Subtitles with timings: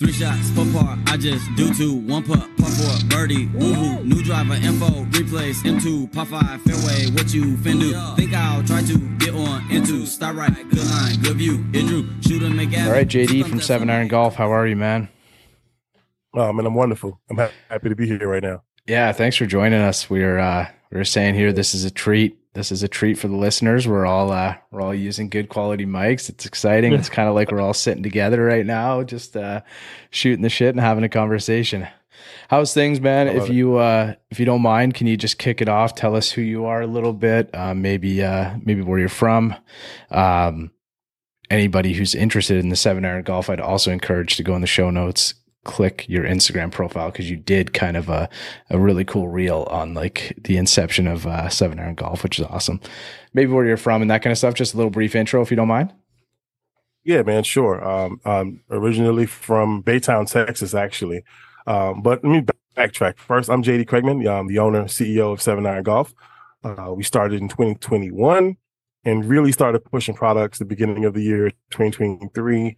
[0.00, 1.92] Three shots, four par, I just do two.
[1.92, 4.02] One putt, par four, birdie, woohoo.
[4.02, 7.92] New driver, info, replace, M2, par five, fairway, what you fin do?
[8.16, 12.08] Think I'll try to get on into, start right, good line, good view, it drew,
[12.22, 15.10] shoot and make All right, JD from Seven Iron Golf, how are you, man?
[16.32, 17.20] Oh man, I'm wonderful.
[17.28, 18.62] I'm ha- happy to be here right now.
[18.86, 20.10] Yeah, thanks for joining us.
[20.10, 22.36] We're uh we're saying here this is a treat.
[22.54, 23.86] This is a treat for the listeners.
[23.86, 26.28] We're all uh we're all using good quality mics.
[26.28, 26.92] It's exciting.
[26.92, 29.60] It's kind of like we're all sitting together right now, just uh
[30.10, 31.86] shooting the shit and having a conversation.
[32.48, 33.28] How's things, man?
[33.28, 33.52] If it.
[33.52, 35.94] you uh if you don't mind, can you just kick it off?
[35.94, 39.54] Tell us who you are a little bit, uh, maybe uh maybe where you're from.
[40.10, 40.72] Um
[41.50, 44.66] anybody who's interested in the seven iron golf, I'd also encourage to go in the
[44.68, 48.28] show notes, click your Instagram profile because you did kind of a,
[48.70, 52.46] a really cool reel on like the inception of uh, seven iron golf, which is
[52.46, 52.80] awesome.
[53.34, 54.54] Maybe where you're from and that kind of stuff.
[54.54, 55.92] Just a little brief intro, if you don't mind.
[57.04, 57.82] Yeah, man, sure.
[57.86, 61.24] Um, um, originally from Baytown, Texas, actually.
[61.66, 62.44] Um, but let me
[62.76, 63.18] backtrack.
[63.18, 66.14] First, I'm JD Craigman, I'm the owner, CEO of Seven Iron Golf.
[66.62, 68.56] Uh, we started in 2021
[69.04, 72.76] and really started pushing products the beginning of the year 2023.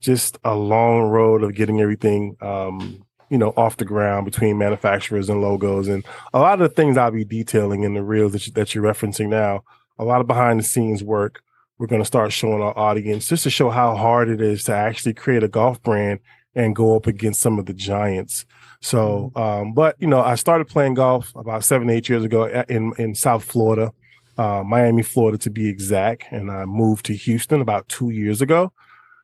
[0.00, 5.28] Just a long road of getting everything, um, you know, off the ground between manufacturers
[5.28, 8.46] and logos, and a lot of the things I'll be detailing in the reels that,
[8.46, 9.64] you, that you're referencing now.
[9.98, 11.42] A lot of behind the scenes work
[11.78, 14.74] we're going to start showing our audience just to show how hard it is to
[14.74, 16.18] actually create a golf brand
[16.54, 18.44] and go up against some of the giants.
[18.80, 22.92] So, um, but you know, I started playing golf about seven, eight years ago in
[22.98, 23.92] in South Florida,
[24.36, 28.72] uh, Miami, Florida to be exact, and I moved to Houston about two years ago.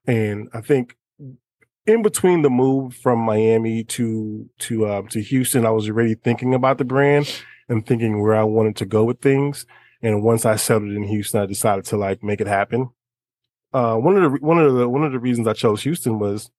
[0.06, 0.96] And I think
[1.86, 6.54] in between the move from Miami to to uh, to Houston, I was already thinking
[6.54, 9.66] about the brand and thinking where I wanted to go with things.
[10.02, 12.90] And once I settled in Houston, I decided to like make it happen.
[13.72, 16.50] Uh, one of the one of the one of the reasons I chose Houston was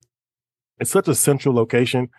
[0.79, 2.09] it's such a central location.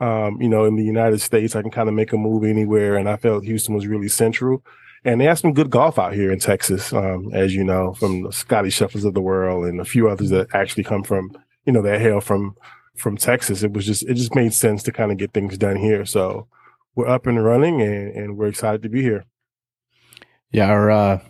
[0.00, 2.96] Um, you know, in the United States, I can kind of make a move anywhere,
[2.96, 4.64] and I felt Houston was really central.
[5.04, 8.22] And they have some good golf out here in Texas, um, as you know, from
[8.22, 11.30] the Scottie Schefflers of the world and a few others that actually come from,
[11.64, 12.54] you know, that hail from
[12.96, 13.62] from Texas.
[13.62, 16.04] It was just it just made sense to kind of get things done here.
[16.04, 16.48] So
[16.94, 19.24] we're up and running, and, and we're excited to be here.
[20.52, 21.20] Yeah, our uh,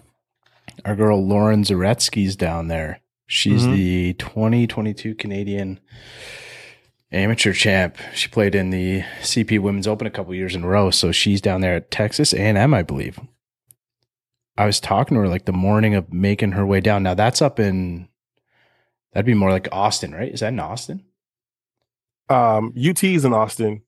[0.85, 3.01] our girl Lauren Zaretsky's down there.
[3.29, 3.77] She's Mhm.
[3.77, 5.79] the 2022 Canadian
[7.13, 7.97] amateur champ.
[8.15, 11.41] She played in the CP Women's Open a couple years in a row, so she's
[11.41, 13.21] down there at Texas A&M, I believe.
[14.61, 17.03] I was talking to her like the morning of making her way down.
[17.03, 18.11] Now that's up in
[19.15, 20.31] that'd be more like Austin, right?
[20.31, 21.03] Is that in Austin?
[22.29, 23.81] Um, UT is in Austin.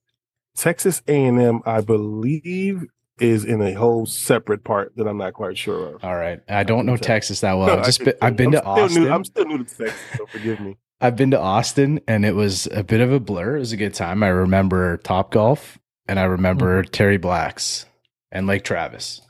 [0.56, 2.86] Texas A&M, I believe,
[3.20, 6.04] is in a whole separate part that I'm not quite sure of.
[6.04, 6.40] All right.
[6.48, 6.96] I don't know.
[6.96, 7.66] Texas that well.
[7.66, 9.02] No, I've just been, I've been I'm to Austin.
[9.02, 10.78] New, I'm still new to Texas, so forgive me.
[11.02, 13.56] I've been to Austin and it was a bit of a blur.
[13.56, 14.22] It was a good time.
[14.22, 15.78] I remember Top Golf
[16.08, 17.84] and I remember Terry Blacks
[18.30, 19.20] and Lake Travis.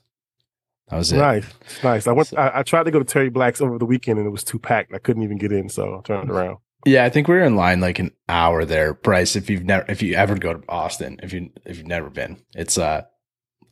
[0.93, 1.17] That was it.
[1.17, 1.47] Nice,
[1.83, 2.07] nice.
[2.07, 2.29] I went.
[2.29, 4.45] So- I, I tried to go to Terry Black's over the weekend, and it was
[4.45, 4.93] too packed.
[4.95, 6.59] I couldn't even get in, so I turned around.
[6.85, 8.93] Yeah, I think we were in line like an hour there.
[8.93, 12.11] Bryce, if you've never if you ever go to Austin, if you if you've never
[12.11, 13.03] been, it's uh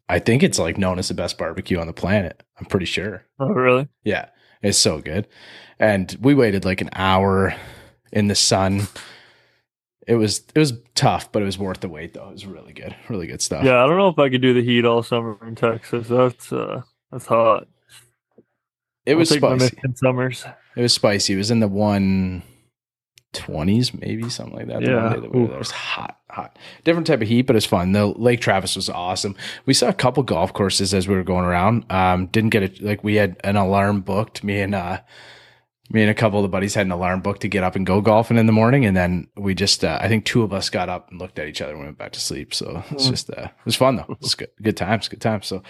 [0.09, 2.43] I think it's like known as the best barbecue on the planet.
[2.59, 3.25] I'm pretty sure.
[3.39, 3.89] Oh, really?
[4.03, 4.31] Yeah,
[4.63, 5.29] it's so good.
[5.79, 7.55] And we waited like an hour
[8.13, 8.83] in the sun.
[10.07, 12.29] It was it was tough, but it was worth the wait though.
[12.29, 12.95] It was really good.
[13.09, 13.65] Really good stuff.
[13.65, 16.09] Yeah, I don't know if I could do the heat all summer in Texas.
[16.09, 16.83] That's uh,
[17.13, 17.67] that's hot.
[19.07, 19.77] It was I'll my spicy.
[19.95, 20.45] Summers.
[20.77, 21.33] It was spicy.
[21.35, 22.43] It was in the one
[23.33, 24.83] twenties, maybe something like that.
[24.83, 25.09] Yeah.
[25.21, 25.45] that we.
[25.45, 26.59] It was hot, hot.
[26.85, 27.93] Different type of heat, but it's fun.
[27.93, 29.37] The Lake Travis was awesome.
[29.67, 31.91] We saw a couple golf courses as we were going around.
[31.91, 34.45] Um, didn't get it like we had an alarm booked.
[34.45, 35.01] Me and uh
[35.93, 37.85] me and a couple of the buddies had an alarm booked to get up and
[37.85, 40.71] go golfing in the morning, and then we just uh, I think two of us
[40.71, 42.55] got up and looked at each other and went back to sleep.
[42.55, 43.11] So it's Mm.
[43.11, 44.17] just uh, it was fun though.
[44.21, 45.47] It's good, good times, good times.
[45.47, 45.63] So,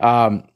[0.00, 0.48] um,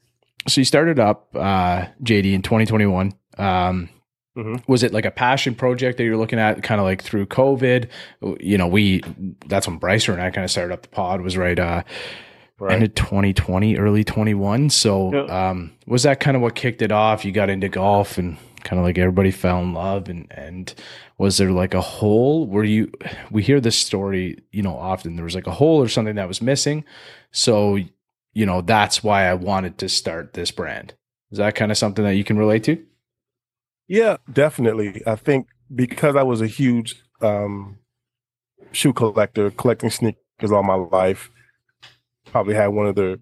[0.48, 3.12] so you started up uh, JD in 2021.
[3.38, 3.88] Um,
[4.34, 4.62] Mhm.
[4.66, 7.90] was it like a passion project that you're looking at kind of like through covid
[8.40, 9.02] you know we
[9.46, 11.82] that's when brycer and i kind of started up the pod was right uh
[12.58, 12.72] Right.
[12.72, 15.50] ended 2020 early 21 so Yeah.
[15.50, 18.80] um was that kind of what kicked it off you got into golf and kind
[18.80, 20.72] of like everybody fell in love and and
[21.18, 22.90] was there like a hole where you
[23.30, 26.26] we hear this story you know often there was like a hole or something that
[26.28, 26.86] was missing
[27.32, 27.78] so
[28.32, 30.94] you know that's why i wanted to start this brand
[31.30, 32.84] is that kind of something that you can relate to
[33.88, 35.02] Yeah, definitely.
[35.06, 37.78] I think because I was a huge um,
[38.72, 41.30] shoe collector, collecting sneakers all my life,
[42.24, 43.20] probably had one of the,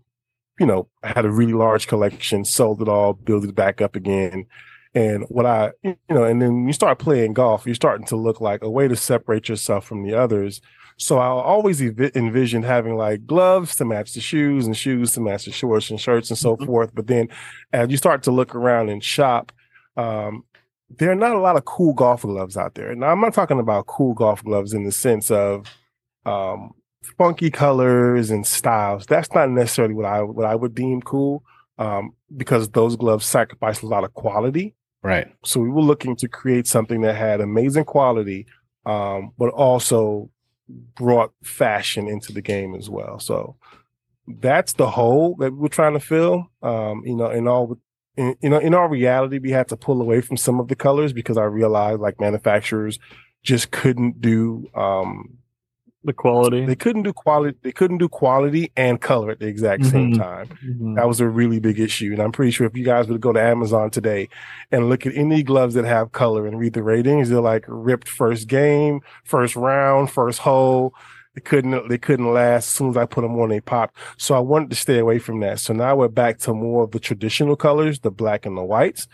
[0.58, 3.96] you know, I had a really large collection, sold it all, built it back up
[3.96, 4.46] again.
[4.94, 8.40] And what I, you know, and then you start playing golf, you're starting to look
[8.40, 10.60] like a way to separate yourself from the others.
[11.00, 15.20] So I always ev- envisioned having like gloves to match the shoes and shoes to
[15.20, 16.66] match the shorts and shirts and so Mhm.
[16.66, 16.94] forth.
[16.94, 17.28] But then
[17.72, 19.50] as you start to look around and shop,
[19.96, 20.44] um,
[20.98, 22.94] there are not a lot of cool golf gloves out there.
[22.94, 25.66] Now I'm not talking about cool golf gloves in the sense of
[26.26, 26.72] um,
[27.16, 29.06] funky colors and styles.
[29.06, 31.42] That's not necessarily what I what I would deem cool
[31.78, 34.74] um, because those gloves sacrifice a lot of quality.
[35.02, 35.28] Right.
[35.44, 38.44] So we were looking to create something that had amazing quality,
[38.84, 40.28] um, but also
[40.94, 43.18] brought fashion into the game as well.
[43.18, 43.56] So
[44.26, 46.46] that's the hole that we're trying to fill.
[46.62, 47.78] Um, you know, in all,
[48.16, 50.76] in, you know, in our reality, we had to pull away from some of the
[50.76, 52.98] colors because I realized like manufacturers
[53.42, 55.38] just couldn't do um,
[56.02, 56.64] The quality.
[56.64, 60.16] they couldn't do quality they couldn't do quality and color at the exact same Mhm.
[60.18, 60.96] time Mhm.
[60.96, 63.34] that was a really big issue and i'm pretty sure if you guys would go
[63.34, 64.28] to amazon today
[64.72, 68.08] and look at any gloves that have color and read the ratings they're like ripped
[68.08, 70.94] first game first round first hole
[71.34, 74.34] they couldn't they couldn't last as soon as i put them on they popped so
[74.34, 76.98] i wanted to stay away from that so now we're back to more of the
[76.98, 79.06] traditional colors the black and the whites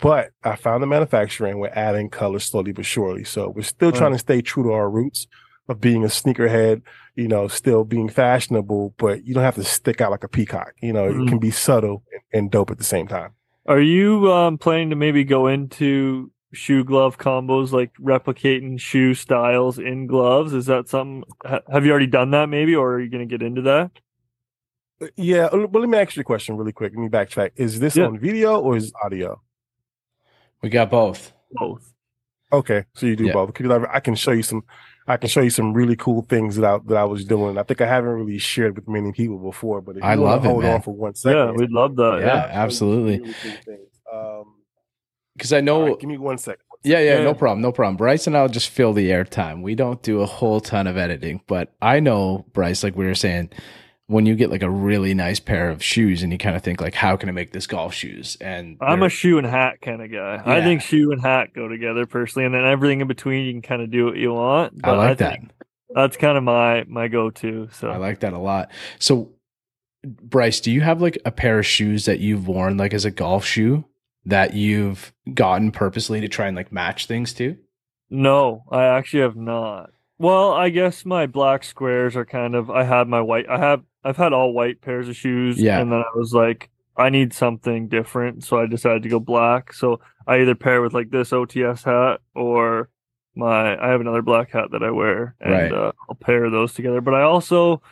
[0.00, 3.22] but I found the manufacturer and we're adding color slowly but surely.
[3.22, 3.98] So we're still Right.
[3.98, 5.26] trying to stay true to our roots
[5.68, 6.82] of being a sneakerhead,
[7.14, 10.72] you know, still being fashionable, but you don't have to stick out like a peacock.
[10.82, 11.26] You know, Mhm.
[11.26, 13.32] it can be subtle and, and dope at the same time.
[13.66, 19.78] Are you um, planning to maybe go into shoe glove combos, like replicating shoe styles
[19.78, 20.52] in gloves?
[20.52, 21.24] Is that something?
[21.46, 23.90] Ha- have you already done that, maybe, or are you going to get into that?
[25.00, 26.92] Uh, Yeah, uh, but let me ask you a question really quick.
[26.94, 27.52] Let me backtrack.
[27.56, 28.04] Is this Yeah.
[28.04, 29.40] on video or is it audio?
[30.62, 31.32] We got both.
[31.52, 31.90] Both.
[32.52, 33.32] Okay, so you do Yeah.
[33.32, 34.62] both because I, I can show you some.
[35.06, 37.58] I can show you some really cool things that I that I was doing.
[37.58, 40.22] I think I haven't really shared with many people before, but if you I wanna
[40.30, 40.74] love it, hold man.
[40.76, 42.20] on for one second, Yeah, we'd love that.
[42.20, 42.34] Yeah, Yeah.
[42.34, 43.18] I'll show you some absolutely.
[43.20, 43.88] really cool things.
[44.12, 44.44] Um,
[45.36, 46.60] Because I know all right, give me one second.
[46.84, 47.24] Yeah, yeah, Yeah.
[47.24, 47.96] no problem, no problem.
[47.96, 49.62] Bryce and I'll just fill the airtime.
[49.62, 53.14] We don't do a whole ton of editing, but I know Bryce, like we were
[53.14, 53.50] saying,
[54.06, 56.80] when you get like a really nice pair of shoes and you kind of think
[56.80, 58.36] like, how can I make this golf shoes?
[58.40, 60.42] And I'm a shoe and hat kind of guy.
[60.44, 63.62] I think shoe and hat go together personally, and then everything in between you can
[63.62, 64.80] kind of do what you want.
[64.84, 65.38] I like that.
[65.94, 67.68] That's kind of my my go to.
[67.72, 68.70] So I like that a lot.
[68.98, 69.30] So,
[70.04, 73.10] Bryce, do you have like a pair of shoes that you've worn like as a
[73.10, 73.84] golf shoe
[74.26, 77.56] that you've gotten purposely to try and like match things to?
[78.10, 79.90] No, I actually have not.
[80.18, 82.70] Well, I guess my black squares are kind of.
[82.70, 83.48] I had my white.
[83.48, 83.82] I have.
[84.04, 85.60] I've had all white pairs of shoes.
[85.60, 85.80] Yeah.
[85.80, 89.72] And then I was like, I need something different, so I decided to go black.
[89.72, 92.88] So I either pair with like this OTS hat or
[93.34, 93.76] my.
[93.82, 95.72] I have another black hat that I wear, and Right.
[95.72, 97.00] uh, I'll pair those together.
[97.00, 97.82] But I also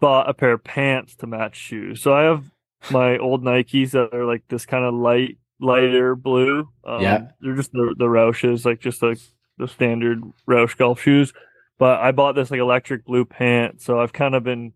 [0.00, 2.02] bought a pair of pants to match shoes.
[2.02, 2.44] So I have
[2.90, 6.68] my old Nikes that are like this kind of light, lighter blue.
[6.84, 7.26] Um, Yeah.
[7.40, 9.18] They're just the the Roshes, like just like
[9.58, 11.32] the standard Roshe golf shoes.
[11.78, 14.72] But I bought this like electric blue pant, so I've kind of been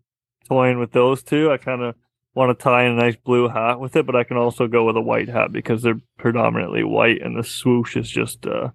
[0.49, 1.51] toying with those two.
[1.51, 1.95] I kind of
[2.35, 4.85] want to tie in a nice blue hat with it, but I can also go
[4.85, 8.69] with a white hat because they're predominantly white, and the swoosh is just uh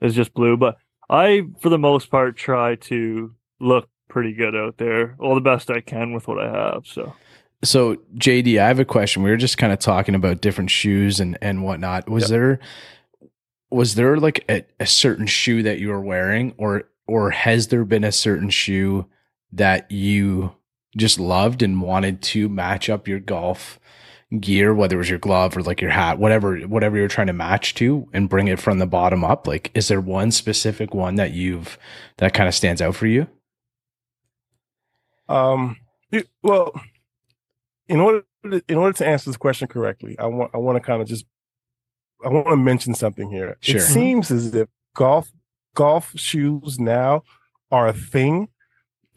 [0.00, 0.56] is just blue.
[0.56, 0.76] But
[1.10, 5.70] I, for the most part, try to look pretty good out there, all the best
[5.70, 6.86] I can with what I have.
[6.86, 7.14] So
[7.62, 9.22] So, JD, I have a question.
[9.22, 12.08] We were just kind of talking about different shoes and and whatnot.
[12.08, 12.30] Was Yep.
[12.30, 12.58] there
[13.70, 17.84] was there like a, a certain shoe that you were wearing, or or has there
[17.84, 19.06] been a certain shoe
[19.52, 20.52] that you
[20.98, 23.78] just loved and wanted to match up your golf
[24.40, 27.32] gear, whether it was your glove or like your hat, whatever whatever you're trying to
[27.32, 29.46] match to, and bring it from the bottom up?
[29.46, 31.78] Like, is there one specific one that you've
[32.18, 33.26] that kind of stands out for you?
[35.28, 35.76] Um,
[36.42, 36.78] well,
[37.86, 40.80] in order to, in order to answer this question correctly, I want I want to
[40.80, 41.24] kind of just
[42.24, 43.56] I want to mention something here.
[43.60, 43.76] Sure.
[43.76, 45.30] It seems as if golf
[45.74, 47.22] golf shoes now
[47.70, 48.48] are a thing,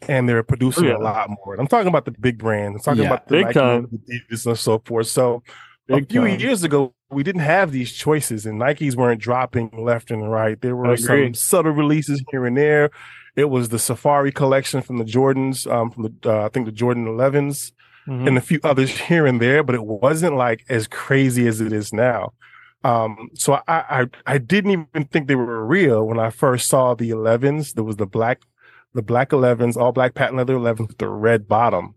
[0.08, 0.96] and they're producing Oh, yeah.
[0.96, 1.54] a lot more.
[1.58, 2.76] I'm talking about the big brands.
[2.76, 3.08] I'm talking Yeah.
[3.08, 3.88] about the Big Nike, time.
[4.06, 5.06] the and so forth.
[5.08, 5.42] So
[5.88, 6.38] a few time.
[6.40, 10.60] years ago, we didn't have these choices, and Nikes weren't dropping left and right.
[10.60, 12.90] There were some subtle releases here and there.
[13.36, 16.72] It was the Safari collection from the Jordans, um, from the uh, I think the
[16.72, 17.72] Jordan 11s,
[18.06, 18.26] mhm.
[18.28, 21.72] and a few others here and there, but it wasn't like as crazy as it
[21.72, 22.32] is now.
[22.84, 23.62] Um, so I,
[24.00, 27.74] I I didn't even think they were real when I first saw the 11s.
[27.74, 28.40] There was the black
[28.94, 31.94] the black 11s, all black patent leather 11s with the red bottom,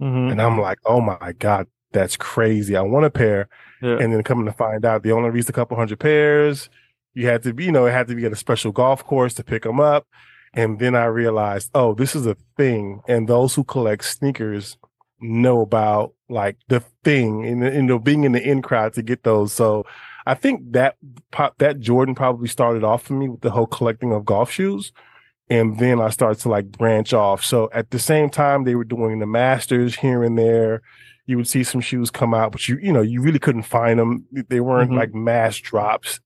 [0.00, 0.30] Mhm.
[0.32, 2.76] and I'm like, oh my god, that's crazy.
[2.76, 3.48] I want a pair.
[3.82, 3.96] yeah.
[4.00, 6.68] And then coming to find out, they only released a couple hundred pairs.
[7.14, 9.34] You had to be, you know, it had to be at a special golf course
[9.34, 10.06] to pick them up.
[10.54, 13.00] And then I realized, oh, this is a thing.
[13.08, 14.76] And those who collect sneakers
[15.20, 19.24] know about like the thing and, you know, being in the in crowd to get
[19.24, 19.52] those.
[19.52, 19.84] So
[20.26, 20.96] I think that
[21.32, 24.92] pop that Jordan probably started off for me with the whole collecting of golf shoes.
[25.50, 27.44] And then I started to like branch off.
[27.44, 30.82] So at the same time, they were doing the masters here and there.
[31.26, 33.98] You would see some shoes come out, but you, you know, you really couldn't find
[33.98, 34.26] them.
[34.32, 34.98] They weren't mm-hmm.
[34.98, 36.20] like mass drops.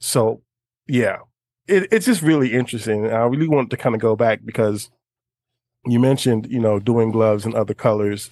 [0.00, 0.42] So
[0.86, 1.18] yeah,
[1.66, 3.10] it, it's just really interesting.
[3.10, 4.90] I really want to kind of go back because
[5.86, 8.30] you mentioned, you know, doing gloves in other colors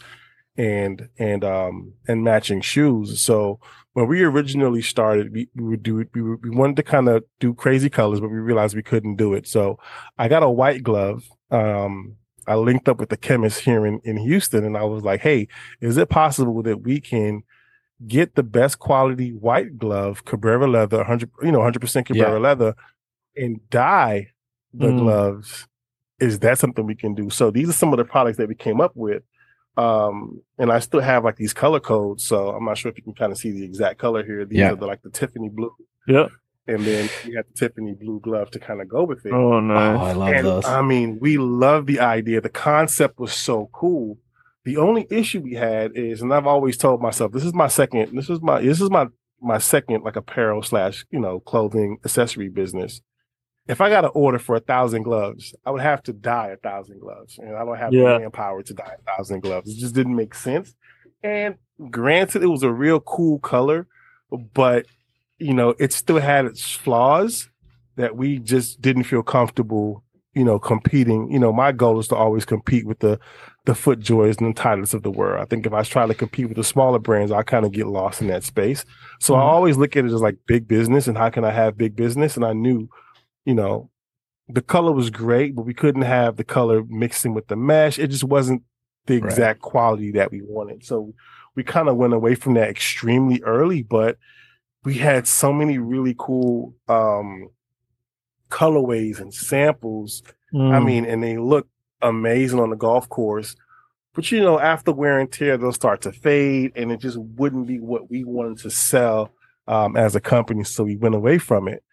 [0.56, 3.20] and and um and matching shoes.
[3.20, 3.60] So
[3.92, 7.54] when we originally started, we, we would do we, we wanted to kind of do
[7.54, 9.46] crazy colors, but we realized we couldn't do it.
[9.46, 9.78] So
[10.18, 11.24] I got a white glove.
[11.50, 12.16] Um,
[12.46, 15.48] I linked up with the chemist here in, in Houston, and I was like, "Hey,
[15.80, 17.42] is it possible that we can
[18.06, 22.38] get the best quality white glove, Cabretta leather, hundred you know, hundred percent Cabretta yeah.
[22.38, 22.74] leather,
[23.36, 24.28] and dye
[24.72, 24.98] the mm.
[24.98, 25.66] gloves?"
[26.20, 27.30] Is that something we can do?
[27.30, 29.22] So these are some of the products that we came up with.
[29.76, 33.04] Um, and I still have like these color codes, so I'm not sure if you
[33.04, 34.44] can kind of see the exact color here.
[34.44, 34.72] These yeah.
[34.72, 35.72] are the, like the Tiffany blue.
[36.06, 36.28] Yeah.
[36.66, 39.32] And then you have the Tiffany blue glove to kind of go with it.
[39.32, 39.98] Oh, nice.
[39.98, 40.64] Oh, I love and, those.
[40.66, 42.40] I mean, we love the idea.
[42.40, 44.18] The concept was so cool.
[44.64, 48.16] The only issue we had is, and I've always told myself, this is my second,
[48.16, 49.06] this is my, this is my,
[49.40, 53.00] my second like apparel slash, you know, clothing accessory business
[53.68, 56.56] if I got an order for a thousand gloves, I would have to dye a
[56.56, 58.14] thousand gloves, and I don't have yeah.
[58.14, 59.70] the manpower to dye a thousand gloves.
[59.70, 60.74] It just didn't make sense.
[61.22, 61.56] And
[61.90, 63.86] granted, it was a real cool color,
[64.54, 64.86] but
[65.38, 67.48] you know, it still had its flaws
[67.96, 71.30] that we just didn't feel comfortable, you know, competing.
[71.30, 73.18] You know, my goal is to always compete with the
[73.66, 75.40] the FootJoys and the Titleist of the world.
[75.40, 77.86] I think if I try to compete with the smaller brands, I kind of get
[77.86, 78.84] lost in that space.
[79.20, 79.42] So mm-hmm.
[79.42, 81.94] I always look at it as like big business and how can I have big
[81.94, 82.36] business?
[82.36, 82.88] And I knew
[83.44, 83.90] you know,
[84.48, 87.98] the color was great, but we couldn't have the color mixing with the mesh.
[87.98, 88.62] It just wasn't
[89.06, 89.70] the exact right.
[89.70, 90.84] quality that we wanted.
[90.84, 91.14] So
[91.54, 94.18] we kind of went away from that extremely early, but
[94.84, 97.48] we had so many really cool um
[98.50, 100.22] colorways and samples.
[100.52, 100.72] Mm.
[100.72, 101.68] I mean, and they look
[102.02, 103.56] amazing on the golf course.
[104.14, 107.68] But you know, after wear and tear, they'll start to fade, and it just wouldn't
[107.68, 109.30] be what we wanted to sell
[109.68, 110.64] um, as a company.
[110.64, 111.84] So we went away from it.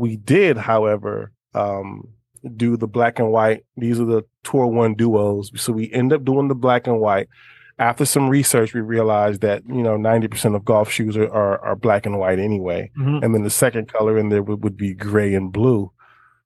[0.00, 2.08] We did, however, um,
[2.56, 3.64] do the black and white.
[3.76, 5.50] These are the Tour One duos.
[5.60, 7.28] So we end up doing the black and white.
[7.78, 11.58] After some research, we realized that you know ninety percent of golf shoes are, are,
[11.64, 13.24] are black and white anyway, mm-hmm.
[13.24, 15.90] and then the second color in there would, would be gray and blue.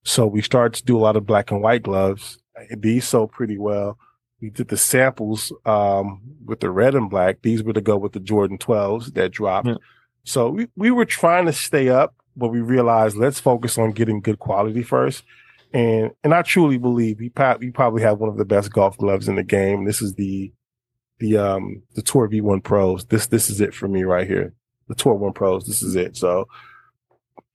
[0.04, 2.38] So we started to do a lot of black and white gloves.
[2.76, 3.98] These sold pretty well.
[4.40, 7.42] We did the samples um, with the red and black.
[7.42, 9.68] These were to go with the Jordan 12s that dropped.
[9.68, 9.76] Yeah.
[10.24, 14.20] So we, we were trying to stay up but we realized let's focus on getting
[14.20, 15.24] good quality first.
[15.72, 19.28] And and I truly believe we, we probably have one of the best golf gloves
[19.28, 19.84] in the game.
[19.84, 20.52] This is the
[21.18, 23.06] the um the Tour V1 Pros.
[23.06, 24.54] This this is it for me right here.
[24.88, 25.66] The Tour One Pros.
[25.66, 26.16] This is it.
[26.16, 26.46] So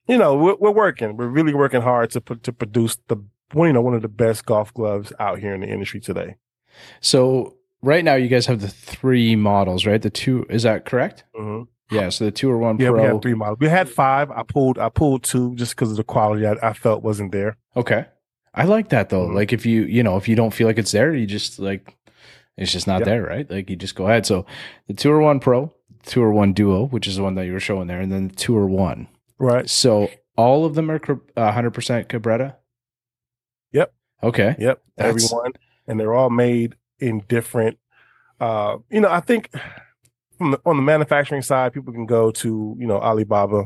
[0.06, 1.16] you know we're, we're working.
[1.16, 3.16] We're really working hard to put to produce the
[3.52, 6.36] one you know one of the best golf gloves out here in the industry today.
[7.00, 10.00] So right now you guys have the three models, right?
[10.00, 11.24] The two is that correct?
[11.34, 11.70] Mm-hmm.
[11.90, 13.02] Yeah, so the Tour One yeah, Pro.
[13.02, 13.58] we had three models.
[13.60, 14.30] We had five.
[14.30, 17.56] I pulled I pulled two just because of the quality I, I, felt wasn't there.
[17.76, 18.06] Okay,
[18.54, 19.26] I like that though.
[19.26, 19.36] Mm-hmm.
[19.36, 21.96] Like if you you know if you don't feel like it's there, you just like
[22.56, 23.06] it's just not yep.
[23.06, 23.50] there, right?
[23.50, 24.26] Like you just go ahead.
[24.26, 24.46] So
[24.86, 25.72] the Tour One Pro,
[26.04, 28.52] Tour One Duo, which is the one that you were showing there, and then the
[28.52, 29.08] or One.
[29.38, 29.68] Right.
[29.68, 31.00] So all of them are
[31.36, 32.56] hundred percent Cabretta.
[33.72, 33.92] Yep.
[34.22, 34.56] Okay.
[34.58, 34.82] Yep.
[34.96, 35.24] That's...
[35.24, 35.52] Everyone,
[35.86, 37.78] and they're all made in different.
[38.38, 39.50] Uh, you know, I think
[40.40, 43.64] from the, on the manufacturing side, people can go to you know Alibaba,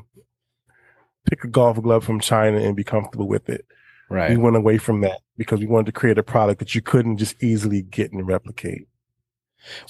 [1.30, 3.64] pick a golf glove from China, and be comfortable with it.
[4.10, 4.30] Right.
[4.30, 7.18] We went away from that because we wanted to create a product that you couldn't
[7.18, 8.88] just easily get and replicate.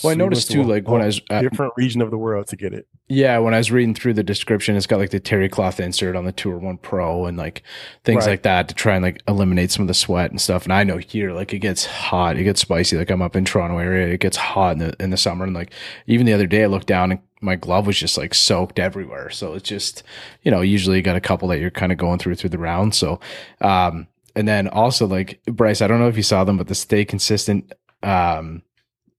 [0.03, 2.47] Well, so I noticed too, like when I was uh, different region of the world
[2.49, 2.87] to get it.
[3.09, 6.17] Yeah, when I was reading through the description, it's got like the terry cloth insert
[6.17, 7.63] on the Tour One Pro and like
[8.03, 8.33] things right.
[8.33, 10.65] like that to try and like eliminate some of the sweat and stuff.
[10.65, 12.97] And I know here, like it gets hot, it gets spicy.
[12.97, 15.55] Like I'm up in Toronto area, it gets hot in the in the summer, and
[15.55, 15.73] like
[16.07, 19.31] even the other day, I looked down and my glove was just like soaked everywhere.
[19.31, 20.03] So it's just
[20.43, 22.59] you know usually you got a couple that you're kind of going through through the
[22.59, 22.95] round.
[22.95, 23.21] So
[23.61, 26.75] um and then also like Bryce, I don't know if you saw them, but the
[26.75, 28.63] Stay Consistent um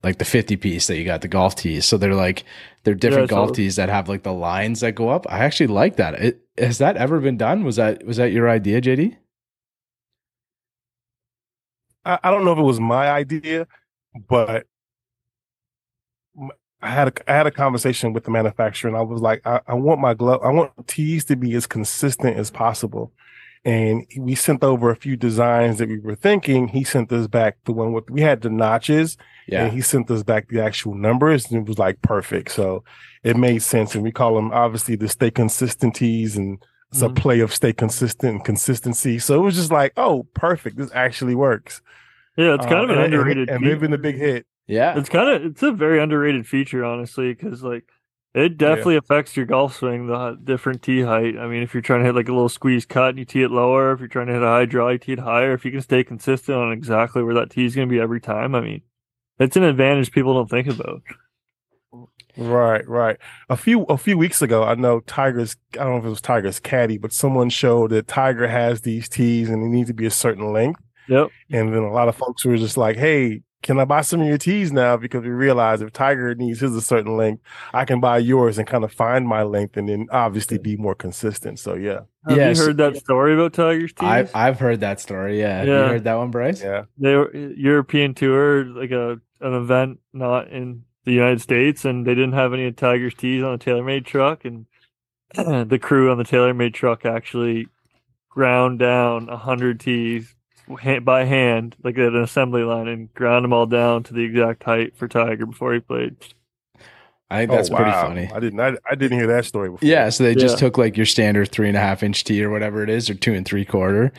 [0.03, 1.85] like the 50 piece that you got the golf tees.
[1.85, 2.43] So they're like
[2.83, 5.25] they're different yeah, golf tees that have like the lines that go up.
[5.29, 6.15] I actually like that.
[6.15, 7.63] It, has that ever been done?
[7.63, 9.17] Was that was that your idea jd
[12.05, 13.67] i, I don't know if it was my idea
[14.29, 14.67] but
[16.81, 19.59] I had a, I had a conversation with the manufacturer and I was like, I,
[19.67, 23.11] I want my glove, I want tees to be as consistent as possible.
[23.63, 26.67] and we sent over a few designs that we were thinking.
[26.67, 29.65] He sent us back the one with we had the notches, Yeah.
[29.65, 32.51] and he sent us back the actual numbers, and it was like perfect.
[32.51, 32.83] So
[33.23, 37.11] it made sense, and we call them obviously the stay consistent tees, and it's Mhm.
[37.11, 39.19] a play of stay consistent and consistency.
[39.19, 40.77] So it was just like, oh, perfect.
[40.77, 41.81] This actually works.
[42.37, 43.49] Yeah, it's kind Um, of an and- and- underrated.
[43.49, 43.69] and, feature.
[43.71, 44.45] they've been a big hit.
[44.67, 44.97] yeah.
[44.97, 47.83] It's kind of it's a very underrated feature, honestly, because like
[48.33, 50.07] it definitely affects your golf swing.
[50.07, 51.37] The different tee height.
[51.37, 53.43] I mean, if you're trying to hit like a little squeeze cut and you tee
[53.43, 55.53] it lower, if you're trying to hit a high draw, you tee it higher.
[55.53, 58.19] If you can stay consistent on exactly where that tee is going to be every
[58.19, 58.81] time, I mean,
[59.39, 61.01] it's an advantage people don't think about.
[62.37, 63.17] Right, right.
[63.49, 65.55] A few a few weeks ago, I know Tiger's.
[65.73, 69.07] I don't know if it was Tiger's caddy, but someone showed that Tiger has these
[69.07, 70.81] tees and they need to be a certain length.
[71.07, 71.29] Yep.
[71.51, 74.27] And then a lot of folks were just like, "Hey, can I buy some of
[74.27, 77.41] your tees now?" Because we realize if Tiger needs his a certain length,
[77.73, 80.95] I can buy yours and kind of find my length, and then obviously be more
[80.95, 81.59] consistent.
[81.59, 82.57] So yeah, Have Yes.
[82.59, 84.07] you heard that story about Tiger's tees?
[84.07, 85.39] I've, I've heard that story.
[85.39, 85.57] Yeah.
[85.59, 86.61] Have You heard that one, Bryce?
[86.63, 91.85] yeah, they were uh, European tour, like a an event not in the United States,
[91.85, 94.65] and they didn't have any of Tiger's tees on the TaylorMade truck, and
[95.69, 97.67] the crew on the TaylorMade truck actually
[98.29, 100.35] ground down a hundred tees ha-
[101.03, 104.63] by hand, like at an assembly line, and ground them all down to the exact
[104.63, 106.15] height for Tiger before he played.
[107.29, 108.29] I think that's Oh, pretty funny.
[108.33, 108.59] I didn't.
[108.59, 109.87] I, I didn't hear that story before.
[109.87, 112.51] Yeah, so they just took like your standard three and a half inch tee or
[112.51, 114.13] whatever it is, or two and three quarter,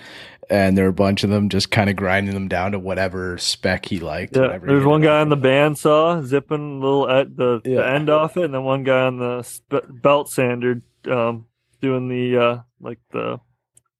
[0.51, 3.39] and there were a bunch of them just kind of grinding them down to whatever
[3.39, 4.37] spec he liked.
[4.37, 8.37] Yeah, there's one guy on the bandsaw zipping a little at the, the end off
[8.37, 11.47] it, and then one guy on the sp- belt sander um,
[11.81, 13.39] doing the uh, like the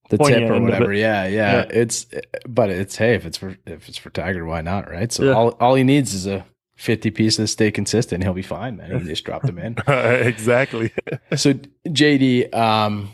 [0.09, 0.93] the tip or whatever.
[0.93, 1.67] Yeah, yeah, Yeah.
[1.71, 2.07] It's
[2.49, 5.11] but it's hey, if it's for if it's for Tiger, why not, right?
[5.13, 5.33] So Yeah.
[5.33, 6.45] all all he needs is a
[6.77, 8.23] fifty piece to stay consistent.
[8.23, 9.01] He'll be fine, man.
[9.01, 9.77] He just drop them in.
[9.89, 10.93] exactly.
[11.37, 11.55] So
[11.89, 13.11] JD, um,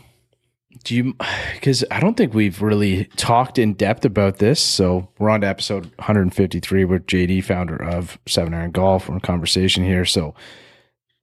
[0.83, 1.15] do you?
[1.53, 4.59] Because I don't think we've really talked in depth about this.
[4.59, 9.07] So we're on to episode 153 with JD, founder of Seven Iron Golf.
[9.07, 10.05] We're in conversation here.
[10.05, 10.33] So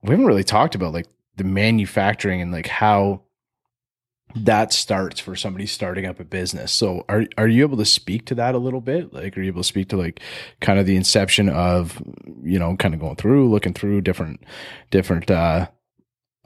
[0.02, 3.22] we haven't really talked about like the manufacturing and like how
[4.34, 6.72] that starts for somebody starting up a business.
[6.72, 9.12] So are are you able to speak to that a little bit?
[9.12, 10.20] Like are you able to speak to like
[10.60, 12.02] kind of the inception of
[12.42, 14.40] you know kind of going through looking through different
[14.90, 15.68] different uh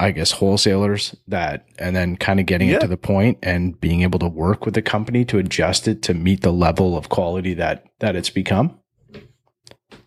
[0.00, 2.76] I guess wholesalers that and then kind of getting Yeah.
[2.76, 6.02] it to the point and being able to work with the company to adjust it
[6.02, 8.78] to meet the level of quality that that it's become?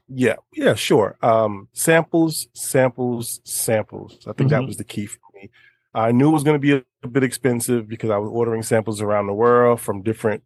[0.09, 1.17] Yeah, yeah, sure.
[1.21, 4.25] Um, samples, samples, samples.
[4.27, 4.67] I think that Mhm.
[4.67, 5.49] was the key for me.
[5.93, 9.01] I knew it was going to be a, bit expensive because I was ordering samples
[9.01, 10.43] around the world from different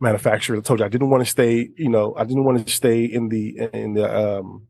[0.00, 0.58] manufacturers.
[0.58, 3.04] I told you I didn't want to stay, you know, I didn't want to stay
[3.04, 4.66] in the in the um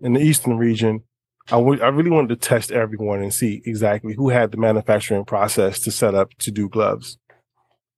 [0.00, 1.02] in the eastern region.
[1.50, 5.80] I I really wanted to test everyone and see exactly who had the manufacturing process
[5.80, 7.18] to set up to do gloves.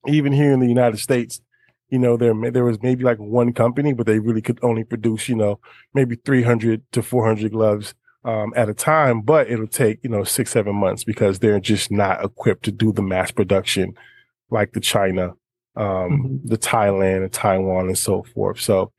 [0.07, 1.41] Even here in the United States,
[1.89, 5.29] you know, there there was maybe like one company, but they really could only produce,
[5.29, 5.61] you know,
[5.95, 7.95] maybe 300 to 400 gloves
[8.27, 11.93] um, at a time, but it'll take, you know, six, seven months because they're just
[11.93, 13.95] not equipped to do the mass production
[14.51, 15.35] like the China,
[15.77, 18.61] um, the Thailand and Taiwan and so forth.
[18.61, 18.93] So,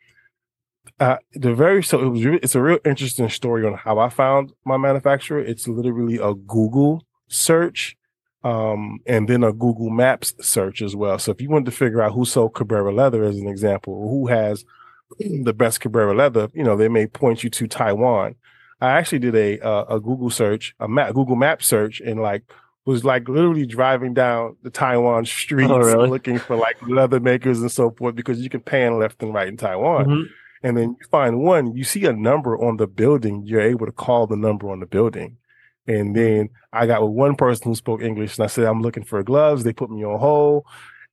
[1.02, 4.54] uh, the very, so it was, it's a real interesting story on how I found
[4.66, 5.40] my manufacturer.
[5.40, 7.98] It's literally a Google search,
[8.46, 11.20] um, and then a Google Maps search as well.
[11.20, 14.10] So if you wanted to figure out who sold Cabretta leather as an example, or
[14.10, 14.64] who has
[15.20, 18.36] the best Cabretta leather, you know, they may point you to Taiwan.
[18.80, 22.44] I actually did a uh, a Google search, a map, Google Map search, and like
[22.86, 26.10] was like literally driving down the Taiwan streets Oh, really?
[26.10, 29.48] looking for like leather makers and so forth because you can pan left and right
[29.48, 30.06] in Taiwan.
[30.06, 30.24] Mhm.
[30.64, 33.92] And then you find one, you see a number on the building, you're able to
[33.92, 35.38] call the number on the building.
[35.86, 39.04] And then I got with one person who spoke English and I said, I'm looking
[39.04, 39.64] for gloves.
[39.64, 40.64] They put me on hold.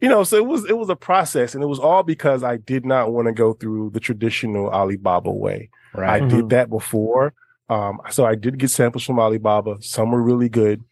[0.01, 2.57] You know, so it was it was a process and it was all because I
[2.57, 5.71] did not want to go through the traditional Alibaba way.
[5.95, 6.23] Right.
[6.23, 6.31] I Mhm.
[6.31, 7.33] did that before.
[7.69, 9.77] Um, so I did get samples from Alibaba.
[9.81, 10.83] Some were really good.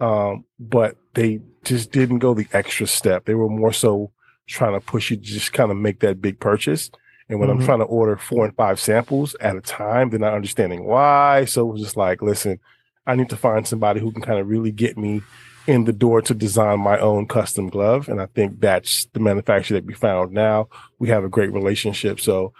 [0.00, 3.24] Um, but they just didn't go the extra step.
[3.24, 4.10] They were more so
[4.46, 6.90] trying to push you to just kind of make that big purchase.
[7.28, 7.64] And when I'm Mhm.
[7.64, 11.46] trying to order four and five samples at a time, they're not understanding why.
[11.46, 12.58] So it was just like, listen,
[13.06, 15.22] I need to find somebody who can kind of really get me
[15.66, 18.08] in the door to design my own custom glove.
[18.08, 20.68] And I think that's the manufacturer that we found now.
[20.98, 22.20] We have a great relationship.
[22.20, 22.52] So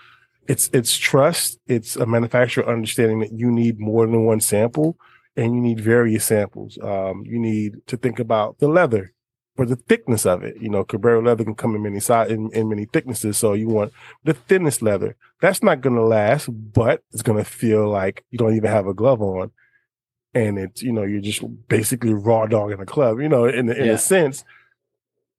[0.49, 1.59] it's it's trust.
[1.67, 4.97] It's a manufacturer understanding that you need more than one sample
[5.37, 6.79] and you need various samples.
[6.83, 9.13] Um, you need to think about the leather
[9.57, 10.57] or the thickness of it.
[10.61, 13.39] You know, Cabretta leather can come in many size in, in many thicknesses.
[13.39, 13.93] So you want
[14.25, 15.17] the thinnest leather.
[15.41, 18.87] That's not going to last, but it's going to feel like you don't even have
[18.87, 19.51] a glove on.
[20.35, 23.71] And it's, you know, you're just basically raw dog in a club, you know, in,
[23.71, 23.93] in Yeah.
[23.93, 24.45] a sense,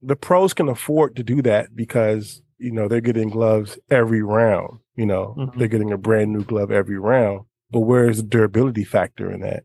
[0.02, 4.80] the pros can afford to do that because you know they're getting gloves every round.
[4.96, 5.58] You know, Mhm.
[5.58, 7.46] they're getting a brand new glove every round.
[7.72, 9.64] But where's the durability factor in that?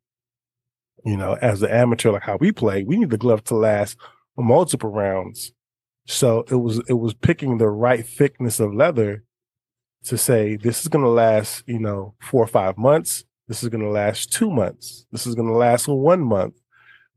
[1.04, 3.96] You know, as an amateur, like how we play, we need the glove to last
[4.36, 5.52] multiple rounds.
[6.06, 9.22] So it was it was picking the right thickness of leather
[10.04, 13.24] to say this is going to last, you know, four or five months.
[13.48, 15.06] This is going to last two months.
[15.12, 16.54] This is going to last one month.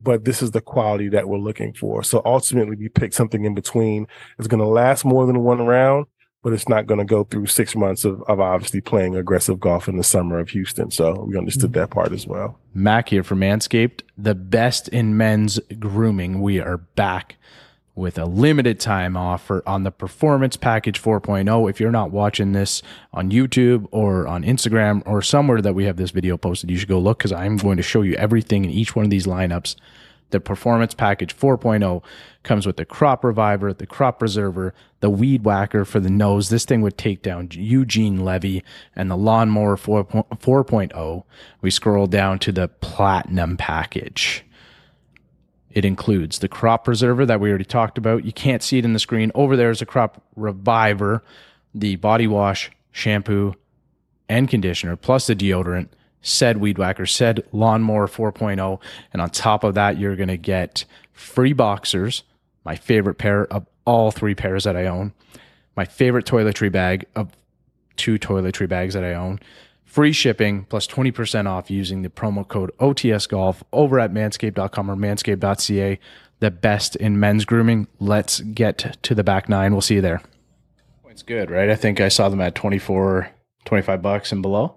[0.04, 2.04] But this is the quality that we're looking for.
[2.04, 4.08] So ultimately, we picked something in between.
[4.38, 6.08] It's going to last more than one round,
[6.44, 9.88] but it's not going to go through six months of, of obviously playing aggressive golf
[9.88, 10.92] in the summer of Houston.
[10.92, 11.80] So we understood mm-hmm.
[11.80, 12.60] that part as well.
[12.74, 16.42] Mac here for Manscaped, the best in men's grooming.
[16.42, 17.38] We are back
[17.96, 21.70] with a limited time offer on the Performance Package 4.0.
[21.70, 22.82] If you're not watching this
[23.14, 26.90] on YouTube or on Instagram or somewhere that we have this video posted, you should
[26.90, 29.76] go look because I'm going to show you everything in each one of these lineups.
[30.32, 32.04] The Performance Package 4.0
[32.42, 36.50] comes with the Crop Reviver, the Crop Preserver, the Weed Whacker for the nose.
[36.50, 38.64] This thing would take down Eugene Levy
[38.96, 41.24] and the Lawnmower 4 4.0.
[41.62, 44.44] We scroll down to the Platinum Package.
[45.74, 48.26] It includes the crop preserver that we already talked about.
[48.26, 49.32] You can't see it in the screen.
[49.34, 51.24] Over there is a crop reviver,
[51.74, 53.56] the body wash, shampoo,
[54.30, 55.90] and conditioner, plus the deodorant,
[56.22, 58.80] said weed whacker, said lawnmower 4.0.
[59.12, 62.24] And on top of that, you're going to get free boxers,
[62.64, 65.12] my favorite pair of all three pairs that I own,
[65.76, 67.32] my favorite toiletry bag of
[67.98, 69.40] two toiletry bags that I own,
[69.94, 74.96] free shipping plus 20% off using the promo code OTS Golf over at manscaped.com or
[74.96, 76.00] manscaped.ca.
[76.40, 77.88] The best in men's grooming.
[78.00, 79.72] Let's get to the back nine.
[79.72, 80.22] We'll see you there.
[81.10, 81.70] It's good, right?
[81.70, 83.30] I think I saw them at 24,
[83.66, 84.76] 25 bucks and below.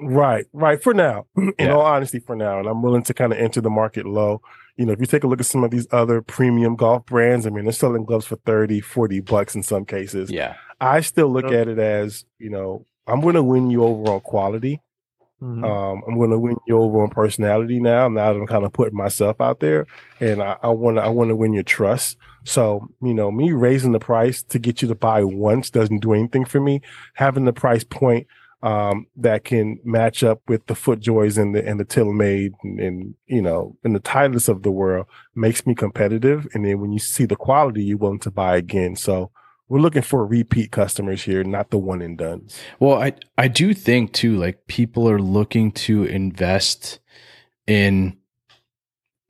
[0.00, 0.82] Right, right.
[0.82, 1.74] For now, in Yeah.
[1.74, 4.42] all honesty, for now, and I'm willing to kind of enter the market low.
[4.76, 7.46] You know, if you take a look at some of these other premium golf brands,
[7.46, 10.30] I mean, they're selling gloves for 30, 40 bucks in some cases.
[10.32, 10.56] Yeah.
[10.80, 11.52] I still look Yep.
[11.52, 14.80] at it as, you know, I'm going to win you over on quality.
[15.42, 15.64] Mhm.
[15.64, 18.08] Um, I'm going to win you over on personality now.
[18.08, 19.86] Now that I'm kind of putting myself out there,
[20.20, 22.16] and I, I want to, I want to win your trust.
[22.44, 26.12] So, you know, me raising the price to get you to buy once doesn't do
[26.12, 26.80] anything for me.
[27.14, 28.28] Having the price point
[28.62, 33.14] um, that can match up with the FootJoys and the and the TaylorMade and, and
[33.26, 36.46] you know and the Titleist of the world makes me competitive.
[36.54, 38.94] And then when you see the quality, you're willing to buy again.
[38.94, 39.32] So
[39.72, 42.46] we're looking for repeat customers here, not the one and done.
[42.78, 46.98] Well, I I do think too, like people are looking to invest
[47.66, 48.18] in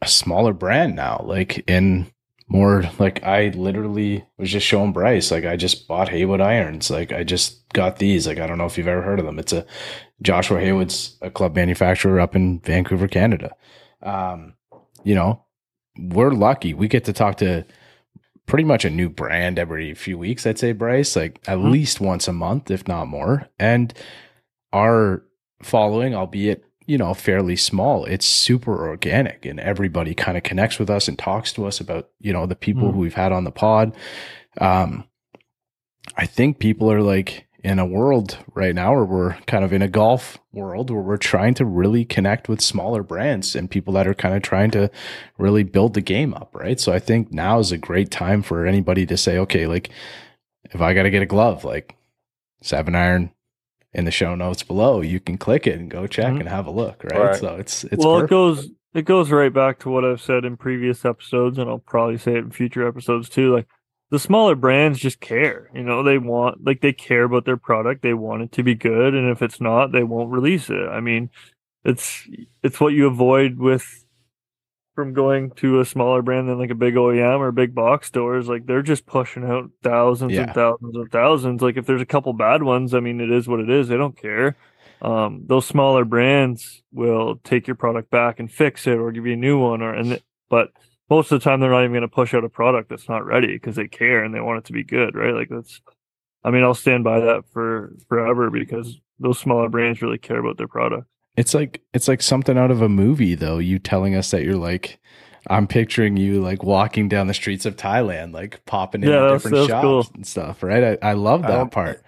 [0.00, 2.10] a smaller brand now, like in
[2.48, 6.90] more like I literally was just showing Bryce, like I just bought Haywood irons.
[6.90, 8.26] Like I just got these.
[8.26, 9.38] Like I don't know if you've ever heard of them.
[9.38, 9.64] It's a
[10.22, 13.54] Joshua Haywood's a club manufacturer up in Vancouver, Canada.
[14.02, 14.54] Um,
[15.04, 15.44] you know,
[15.96, 16.74] we're lucky.
[16.74, 17.64] We get to talk to
[18.46, 21.70] pretty much a new brand every few weeks, I'd say, Bryce, like at Mhm.
[21.70, 23.48] least once a month, if not more.
[23.58, 23.94] And
[24.72, 25.22] our
[25.62, 30.90] following, albeit, you know, fairly small, it's super organic and everybody kind of connects with
[30.90, 32.92] us and talks to us about, you know, the people Mhm.
[32.94, 33.96] who we've had on the pod.
[34.60, 35.04] Um,
[36.16, 39.82] I think people are like in a world right now where we're kind of in
[39.82, 44.06] a golf world where we're trying to really connect with smaller brands and people that
[44.06, 44.90] are kind of trying to
[45.38, 46.80] really build the game up, right?
[46.80, 49.90] So I think now is a great time for anybody to say, okay, like
[50.64, 51.94] if I got to get a glove, like
[52.62, 53.30] seven iron
[53.92, 56.40] in the show notes below, you can click it and go check Mhm.
[56.40, 57.26] and have a look, right?
[57.26, 57.36] Right.
[57.36, 58.32] So it's it's well, perfect.
[58.32, 61.78] it goes it goes right back to what I've said in previous episodes, and I'll
[61.78, 63.54] probably say it in future episodes too.
[63.54, 63.66] Like
[64.12, 68.02] the smaller brands just care, you know, they want like they care about their product,
[68.02, 70.88] they want it to be good, and if it's not, they won't release it.
[70.88, 71.30] I mean,
[71.84, 72.28] it's
[72.62, 73.84] it's what you avoid with
[74.94, 78.46] from going to a smaller brand than like a big OEM or big box stores.
[78.48, 80.42] Like they're just pushing out thousands Yeah.
[80.42, 81.62] and thousands of thousands.
[81.62, 83.88] Like if there's a couple bad ones, I mean, it is what it is.
[83.88, 84.56] They don't care
[85.02, 89.32] um, those smaller brands will take your product back and fix it or give you
[89.32, 90.70] a new one or and but
[91.14, 93.24] most of the time they're not even going to push out a product that's not
[93.24, 95.80] ready because they care and they want it to be good right like that's
[96.44, 100.56] i mean i'll stand by that for forever because those smaller brands really care about
[100.58, 103.58] their product It's like it's like something out of a movie though.
[103.58, 104.98] You telling us that you're like
[105.48, 109.20] I'm picturing you like walking down the streets of Thailand, like popping in Yeah, at
[109.22, 110.06] that's- different that's shops cool.
[110.14, 110.84] and stuff, right?
[111.02, 112.02] I, I love that don't- part.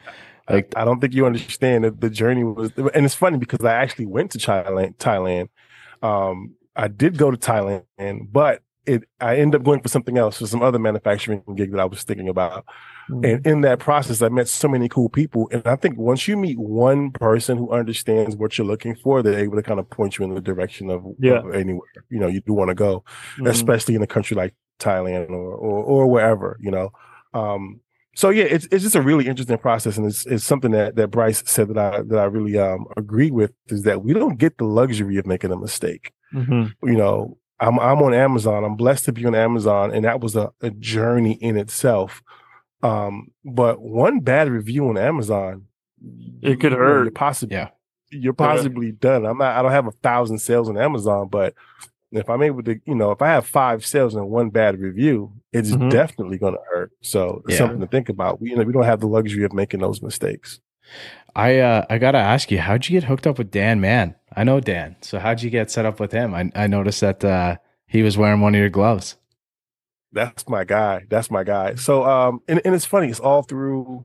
[0.48, 3.64] Like Like I don't think you understand that the journey was, and it's funny because
[3.64, 4.96] I actually went to Thailand.
[4.98, 5.48] Thailand,
[6.02, 10.38] um, I did go to Thailand, but it I ended up going for something else
[10.38, 12.64] for some other manufacturing gig that I was thinking about.
[13.08, 15.48] And in that process, I met so many cool people.
[15.52, 19.38] And I think once you meet one person who understands what you're looking for, they're
[19.38, 21.40] able to kind of point you in the direction of, Yeah.
[21.40, 23.04] of anywhere you know you do want to go,
[23.36, 23.48] Mhm.
[23.48, 26.90] especially in a country like Thailand or or, or wherever, you know.
[27.34, 27.80] Um,
[28.16, 31.08] so yeah, it's it's just a really interesting process, and it's it's something that that
[31.10, 34.56] Bryce said that I that I really um agree with is that we don't get
[34.58, 36.12] the luxury of making a mistake.
[36.32, 36.88] Mm-hmm.
[36.88, 38.64] You know, I'm I'm on Amazon.
[38.64, 42.22] I'm blessed to be on Amazon, and that was a, a journey in itself.
[42.82, 45.66] Um, but one bad review on Amazon,
[46.42, 47.04] It could you hurt.
[47.04, 47.68] You're possibly, Yeah.
[48.10, 49.24] you're possibly done.
[49.24, 49.56] I'm not.
[49.56, 51.54] I don't have a thousand sales on Amazon, but
[52.12, 55.32] if I'm able to, you know, if I have five sales and one bad review,
[55.52, 55.90] it's Mhm.
[55.90, 56.92] definitely going to hurt.
[57.02, 57.58] So it's Yeah.
[57.58, 58.40] something to think about.
[58.40, 60.60] We, you know, we don't have the luxury of making those mistakes.
[61.36, 64.14] I uh, I gotta ask you, how'd you get hooked up with Dan Mann?
[64.36, 66.34] I know Dan, so how'd you get set up with him?
[66.34, 69.16] I I noticed that uh, he was wearing one of your gloves.
[70.12, 71.06] That's my guy.
[71.10, 71.74] That's my guy.
[71.74, 73.08] So, um, and, and it's funny.
[73.08, 74.04] It's all through,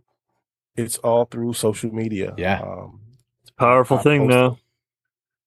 [0.75, 2.33] it's all through social media.
[2.35, 2.61] Yeah.
[2.61, 3.01] Um,
[3.43, 4.57] it's a Powerful I thing posted- now.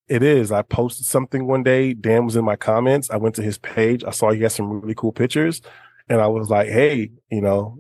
[0.09, 0.53] It is.
[0.53, 1.95] I posted something one day.
[1.95, 3.11] Dan was in my comments.
[3.11, 4.05] I went to his page.
[4.05, 5.63] I saw he had some really cool pictures,
[6.09, 7.79] and I was like, "Hey, you know,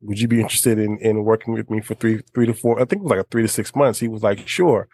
[0.00, 2.76] would you be interested in in working with me for three three to four?
[2.80, 4.88] I think it was like a three to six months." He was like, "Sure."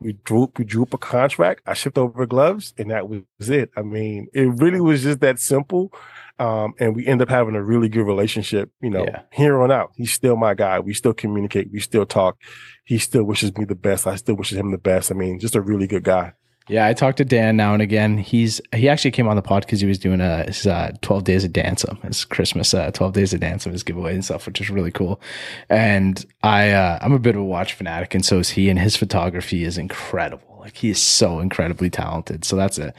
[0.00, 1.62] We drew we drew up a contract.
[1.64, 3.70] I shipped over gloves, and that was it.
[3.76, 5.92] I mean, it really was just that simple.
[6.40, 8.72] Um, and we end up having a really good relationship.
[8.80, 9.22] You know, Yeah.
[9.30, 10.80] here on out, he's still my guy.
[10.80, 11.68] We still communicate.
[11.72, 12.36] We still talk.
[12.84, 14.08] He still wishes me the best.
[14.08, 15.12] I still wishes him the best.
[15.12, 16.32] I mean, just a really good guy.
[16.68, 18.18] Yeah, I talk to Dan now and again.
[18.18, 21.24] He's he actually came on the pod because he was doing a his uh, twelve
[21.24, 24.60] days of dancing, his Christmas uh, twelve days of dancing, his giveaway and stuff, which
[24.60, 25.20] is really cool.
[25.68, 28.68] And I uh, I'm a bit of a watch fanatic, and so is he.
[28.68, 30.58] And his photography is incredible.
[30.60, 32.44] Like he is so incredibly talented.
[32.44, 32.94] So that's a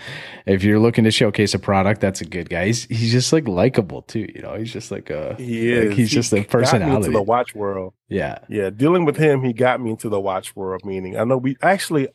[0.45, 2.65] if you're looking to showcase a product, that's a good guy.
[2.65, 4.29] He's he's just like likable too.
[4.35, 6.95] You know, he's just like a He Like, he's He just a got me personality.
[7.07, 7.93] into the watch world.
[8.09, 10.83] yeah Yeah, dealing with him, he got me into the watch world.
[10.83, 12.09] Meaning, I know we actually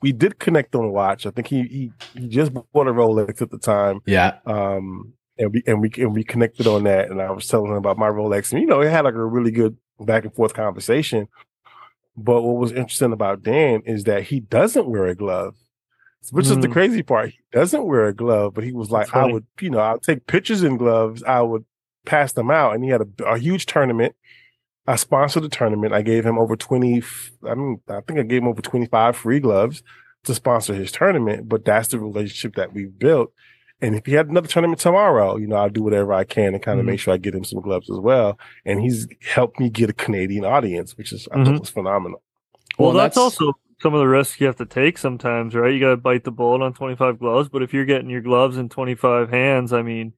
[0.00, 1.26] we did connect on watch.
[1.26, 4.00] I think he he, he just bought a Rolex at the time.
[4.06, 7.10] yeah Um, and we and we and we connected on that.
[7.10, 9.24] And I was telling him about my Rolex, and you know, it had like a
[9.24, 11.28] really good back and forth conversation.
[12.16, 15.54] But what was interesting about Dan is that he doesn't wear a glove,
[16.32, 16.72] which is the Mm.
[16.72, 17.30] crazy part.
[17.30, 20.26] He doesn't wear a glove, but he was like, I would, you know, I'll take
[20.26, 21.22] pictures in gloves.
[21.22, 21.64] I would
[22.06, 24.16] pass them out, and he had a, a huge tournament.
[24.88, 25.92] I sponsored the tournament.
[25.92, 26.98] I gave him over twenty.
[26.98, 29.82] f- I mean, I think I gave him over twenty five free gloves
[30.24, 31.48] to sponsor his tournament.
[31.48, 33.32] But that's the relationship that we built.
[33.80, 36.58] And if he had another tournament tomorrow, you know, I'll do whatever I can to
[36.58, 36.88] kind of Mhm.
[36.88, 38.38] make sure I get him some gloves as well.
[38.64, 41.44] And he's helped me get a Canadian audience, which is I Mhm.
[41.46, 42.22] thought was phenomenal.
[42.78, 45.72] Well, Well, that's, that's- also some of the risks you have to take sometimes, right?
[45.72, 48.56] You got to bite the bullet on 25 gloves, but if you're getting your gloves
[48.56, 50.14] in 25 hands, I mean,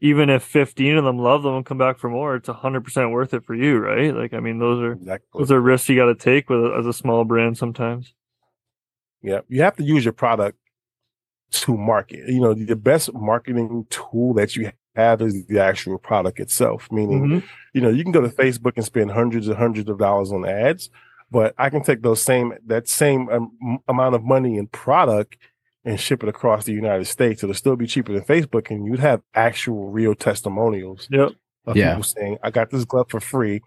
[0.00, 3.34] even if 15 of them love them and come back for more, it's 100% worth
[3.34, 4.14] it for you, right?
[4.14, 5.38] Like, I mean, those are Exactly.
[5.40, 8.14] those are risks you got to take with as a small brand sometimes.
[9.22, 10.58] Yeah, you have to use your product
[11.50, 12.28] to market.
[12.28, 16.86] You know, the best marketing tool that you have is the actual product itself.
[16.92, 17.42] Meaning, Mhm.
[17.74, 20.44] you know, you can go to Facebook and spend hundreds and hundreds of dollars on
[20.46, 20.90] ads,
[21.30, 25.36] but I can take those same that same um, amount of money in product
[25.88, 27.42] and ship it across the United States.
[27.42, 31.32] It'll still be cheaper than Facebook, and you'd have actual real testimonials Yep.
[31.66, 31.90] of Yeah.
[31.90, 33.60] people saying, "I got this glove for free."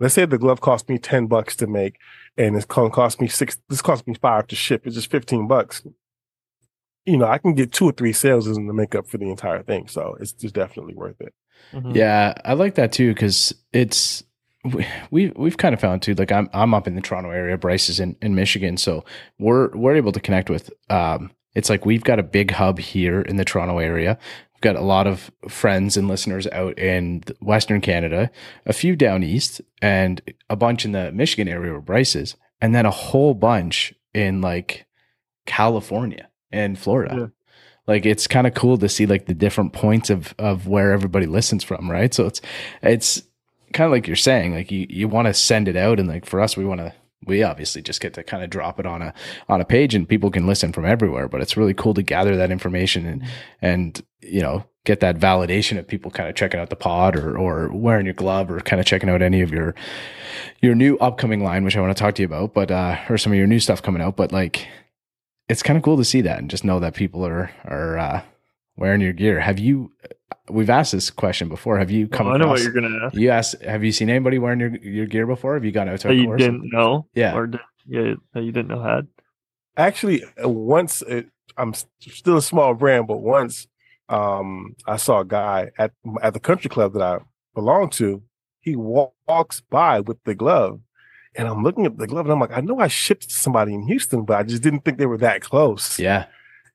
[0.00, 1.96] Let's say the glove cost me ten bucks to make,
[2.36, 3.58] and it's going cost me six.
[3.68, 4.86] This cost me five to ship.
[4.86, 5.82] It's just fifteen bucks.
[7.04, 9.30] You know, I can get two or three sales in to make up for the
[9.30, 9.88] entire thing.
[9.88, 11.32] So it's just definitely worth it.
[11.72, 11.94] Mhm.
[11.96, 14.24] Yeah, I like that too because it's
[14.64, 16.14] we we- we've kind of found too.
[16.14, 19.04] Like I'm I'm up in the Toronto area, Bryce is in, in Michigan, so
[19.38, 20.70] we're we're able to connect with.
[20.90, 24.16] Um, it's like we've got a big hub here in the Toronto area.
[24.54, 28.30] We've got a lot of friends and listeners out in Western Canada,
[28.66, 32.74] a few down east, and a bunch in the Michigan area where Bryce is, and
[32.74, 34.86] then a whole bunch in like
[35.46, 37.26] California and Florida Yeah.
[37.86, 41.26] like it's kind of cool to see like the different points of of where everybody
[41.26, 42.40] listens from right so it's
[42.82, 43.22] it's
[43.72, 46.24] kind of like you're saying like you you want to send it out and like
[46.26, 46.92] for us we want to
[47.26, 49.12] we obviously just get to kind of drop it on a
[49.48, 52.36] on a page and people can listen from everywhere but it's really cool to gather
[52.36, 53.22] that information and
[53.60, 57.36] and you know get that validation of people kind of checking out the pod or
[57.36, 59.74] or wearing your glove or kind of checking out any of your
[60.60, 63.18] your new upcoming line which I want to talk to you about but uh or
[63.18, 64.68] some of your new stuff coming out but like
[65.48, 68.22] it's kind of cool to see that and just know that people are are uh,
[68.76, 69.40] wearing your gear.
[69.40, 69.92] Have you?
[70.50, 71.78] We've asked this question before.
[71.78, 72.26] Have you come?
[72.26, 73.14] Well, I know what you're gonna ask.
[73.16, 73.60] You asked.
[73.62, 75.54] Have you seen anybody wearing your your gear before?
[75.54, 76.40] Have you gone out to That a you course?
[76.40, 77.34] didn't know, Yeah.
[77.34, 79.06] or did, yeah, that you didn't know had.
[79.76, 83.66] Actually, uh, once it, I'm still a small brand, but once
[84.08, 87.18] um, I saw a guy at at the country club that I
[87.54, 88.22] belong to.
[88.60, 90.80] He wa- walks by with the glove,
[91.36, 93.72] and I'm looking at the glove, and I'm like, I know I shipped to somebody
[93.72, 95.98] in Houston, but I just didn't think they were that close.
[95.98, 96.26] Yeah,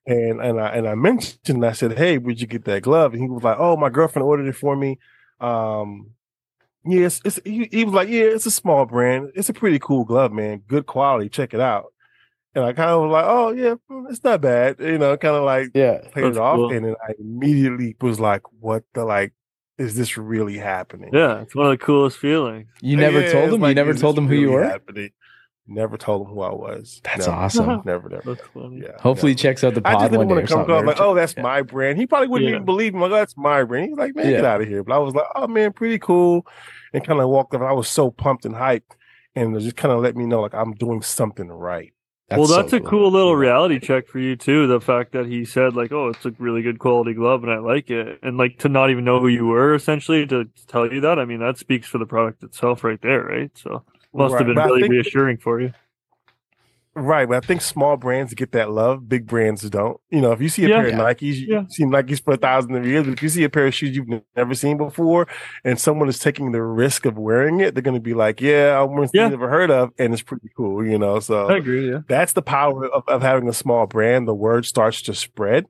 [0.06, 3.22] And and I and I mentioned, I said, "Hey, where'd you get that glove?" And
[3.22, 4.98] he was like, "Oh, my girlfriend ordered it for me."
[5.40, 6.10] Um,
[6.84, 9.30] yes, it's, he, he was like, "Yeah, it's a small brand.
[9.34, 10.62] It's a pretty cool glove, man.
[10.68, 11.28] Good quality.
[11.30, 11.86] Check it out."
[12.54, 15.36] And I kind of was like, "Oh yeah, mm, it's not bad," you know, kind
[15.36, 16.00] of like Yeah.
[16.12, 16.70] played it off, cool.
[16.72, 19.32] and then I immediately was like, "What the like?
[19.78, 22.68] Is this really happening?" Yeah, it's one of the coolest feelings.
[22.82, 23.60] You never Yeah, told it's him.
[23.62, 24.64] like, you never told this him who you were.
[24.64, 25.10] happening?
[25.66, 27.00] Never told him who I was.
[27.04, 27.30] That's Never.
[27.38, 27.66] awesome.
[27.86, 28.34] Never, never.
[28.34, 28.82] That's funny.
[28.82, 29.00] Yeah.
[29.00, 30.86] Hopefully, he checks out the I just didn't day want to come something.
[30.86, 31.42] like, oh, that's Yeah.
[31.42, 31.96] my brand.
[31.98, 32.56] He probably wouldn't Yeah.
[32.56, 33.00] even believe me.
[33.00, 33.88] Like, oh, that's my brand.
[33.88, 34.84] He's like, man, get out of here.
[34.84, 36.46] But I was like, oh man, pretty cool.
[36.92, 37.62] And kind of walked up.
[37.62, 38.92] I was so pumped and hyped.
[39.34, 41.92] And it just kind of let me know like I'm doing something right.
[42.30, 44.66] well, so that's a cool little reality check for you too.
[44.66, 47.58] The fact that he said like, "Oh, it's a really good quality glove, and I
[47.58, 51.00] like it," and like to not even know who you were, essentially, to tell you
[51.00, 51.18] that.
[51.18, 53.50] I mean, that speaks for the product itself, right there, right?
[53.56, 53.82] So
[54.14, 54.38] must Right.
[54.40, 55.72] have been But really think- reassuring for you.
[56.96, 59.98] Right, but I think small brands get that love, big brands don't.
[60.10, 60.76] You know, if you see a Yeah.
[60.82, 61.64] pair of Nikes, you've Yeah.
[61.68, 63.96] seen Nikes for a thousand of years, but if you see a pair of shoes
[63.96, 65.26] you've never seen before
[65.64, 68.80] and someone is taking the risk of wearing it, they're going to be like, yeah,
[68.80, 69.24] I'm wearing something Yeah.
[69.24, 71.18] you've never heard of, and it's pretty cool, you know?
[71.18, 71.90] So I agree.
[71.90, 72.02] Yeah.
[72.06, 74.28] that's the power of, of having a small brand.
[74.28, 75.66] The word starts to spread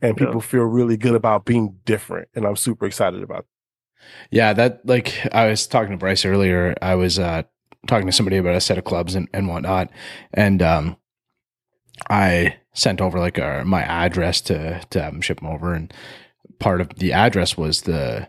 [0.00, 0.26] and Yeah.
[0.26, 2.28] people feel really good about being different.
[2.36, 3.46] And I'm super excited about
[4.30, 6.76] Yeah, that like I was talking to Bryce earlier.
[6.80, 7.42] I was uh
[7.86, 9.90] talking to somebody about a set of clubs and, and whatnot.
[10.34, 10.96] And um
[12.10, 15.92] I sent over like my address to to have them ship them over and
[16.58, 18.28] part of the address was the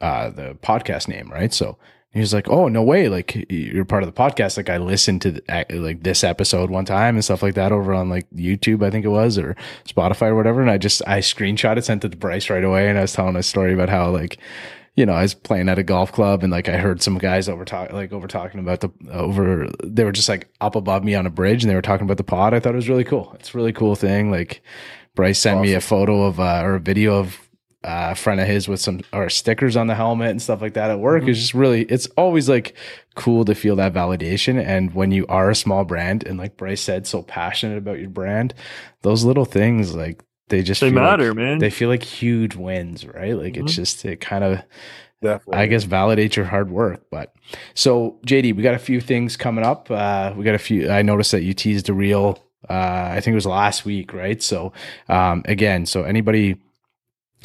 [0.00, 1.52] uh the podcast name, right?
[1.52, 1.78] So
[2.12, 3.08] he was like, "Oh, no way!
[3.08, 4.56] Like you're part of the podcast.
[4.56, 7.94] Like I listened to the, like this episode one time and stuff like that over
[7.94, 11.20] on like YouTube, I think it was, or Spotify or whatever." And I just I
[11.20, 13.90] screenshot it, sent it to Bryce right away, and I was telling a story about
[13.90, 14.38] how like
[14.96, 17.48] you know, I was playing at a golf club and like I heard some guys
[17.48, 21.14] over talk like over talking about the over they were just like up above me
[21.14, 22.54] on a bridge and they were talking about the pod.
[22.54, 23.32] I thought it was really cool.
[23.38, 24.30] It's a really cool thing.
[24.30, 24.62] Like
[25.14, 27.48] Bryce sent me a photo of uh, or a video of
[27.82, 30.74] uh, a friend of his with some or stickers on the helmet and stuff like
[30.74, 31.26] that at work.
[31.26, 32.76] It's just really it's always like
[33.14, 34.62] cool to feel that validation.
[34.62, 38.10] And when you are a small brand and like Bryce said, so passionate about your
[38.10, 38.54] brand,
[39.02, 41.58] those little things like they just They feel like- matter, man.
[41.58, 43.34] They feel like huge wins, right?
[43.36, 43.76] Like it's Mhm.
[43.76, 44.62] just it kind of
[45.22, 45.58] Definitely.
[45.62, 47.02] I guess validate your hard work.
[47.10, 47.32] But
[47.74, 49.90] so JD, we got a few things coming up.
[49.90, 50.90] Uh, we got a few.
[50.90, 52.38] I noticed that you teased a reel.
[52.68, 54.42] Uh, I think it was last week, right?
[54.42, 54.72] So
[55.08, 56.56] um, again, so anybody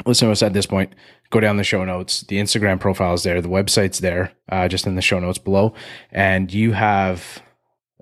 [0.06, 0.94] listening to us at this point,
[1.30, 2.22] go down the show notes.
[2.22, 3.40] The Instagram profile is there.
[3.42, 5.74] The website's there, uh, just in the show notes below.
[6.12, 7.42] And you have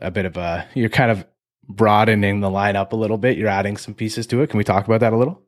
[0.01, 0.67] a bit of a.
[0.75, 1.25] You're kind of
[1.69, 3.37] broadening the lineup a little bit.
[3.39, 4.51] You're adding some pieces to it.
[4.51, 5.41] Can we talk about that a little?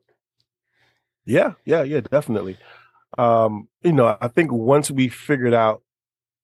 [1.25, 2.57] Yeah, yeah, yeah, definitely.
[3.17, 5.81] Um, you know, I think once we figured out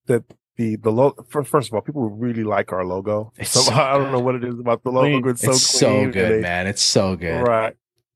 [0.08, 0.24] that
[0.58, 3.32] the the logo, first of all, people really like our logo.
[3.44, 5.30] Somehow, so I don't know what it is about the logo.
[5.30, 6.06] It's so it's clean.
[6.06, 6.68] so good, they- man.
[6.68, 7.42] It's so good.
[7.48, 7.76] Right.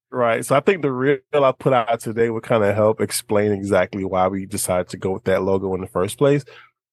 [0.10, 0.46] Right.
[0.46, 4.06] So I think the reel I put out today would kind of help explain exactly
[4.06, 6.46] why we decided to go with that logo in the first place.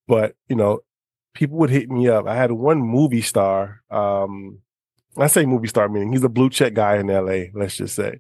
[0.09, 0.81] But, you know,
[1.35, 2.27] people would hit me up.
[2.27, 3.83] I had one movie star.
[3.91, 4.61] Um,
[5.17, 8.19] I say movie star meaning he's a blue check guy in LA, let's just say.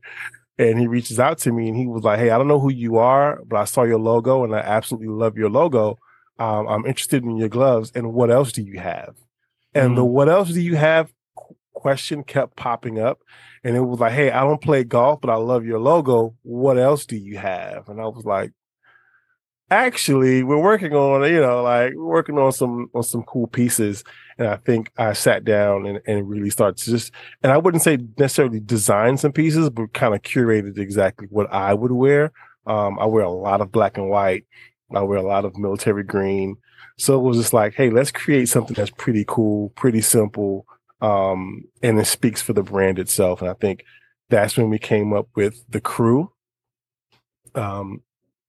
[0.58, 2.70] And he reaches out to me and he was like, Hey, I don't know who
[2.70, 5.98] you are, but I saw your logo and I absolutely love your logo.
[6.38, 7.90] Um, I'm interested in your gloves.
[7.94, 9.14] And what else do you have?
[9.74, 11.12] And the what else do you have
[11.74, 13.18] question kept popping up.
[13.62, 16.34] And it was like, Hey, I don't play golf, but I love your logo.
[16.42, 17.88] What else do you have?
[17.88, 18.52] And I was like,
[19.70, 24.04] actually, we're working on, you know, like working on some, on some cool pieces.
[24.38, 27.82] And I think I sat down and, and really started to just, and I wouldn't
[27.82, 32.32] say necessarily design some pieces, but kind of curated exactly what I would wear.
[32.66, 34.46] Um, I wear a lot of black and white.
[34.94, 36.56] I wear a lot of military green.
[36.98, 40.66] So it was just like, Hey, let's create something that's pretty cool, pretty simple.
[41.00, 43.40] Um, and it speaks for the brand itself.
[43.40, 43.84] And I think
[44.30, 46.32] that's when we came up with the crew.
[47.54, 48.02] Um,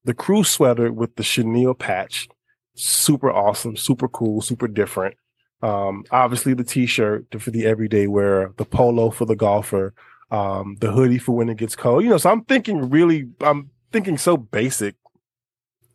[0.06, 2.30] the crew sweater with the chenille patch,
[2.76, 5.15] super awesome, super cool, super different.
[5.62, 9.94] Um, obviously the t-shirt for the everyday wearer, the polo for the golfer,
[10.32, 12.04] um, the hoodie for when it gets cold.
[12.04, 14.96] You know, so I'm thinking really, I'm thinking so basic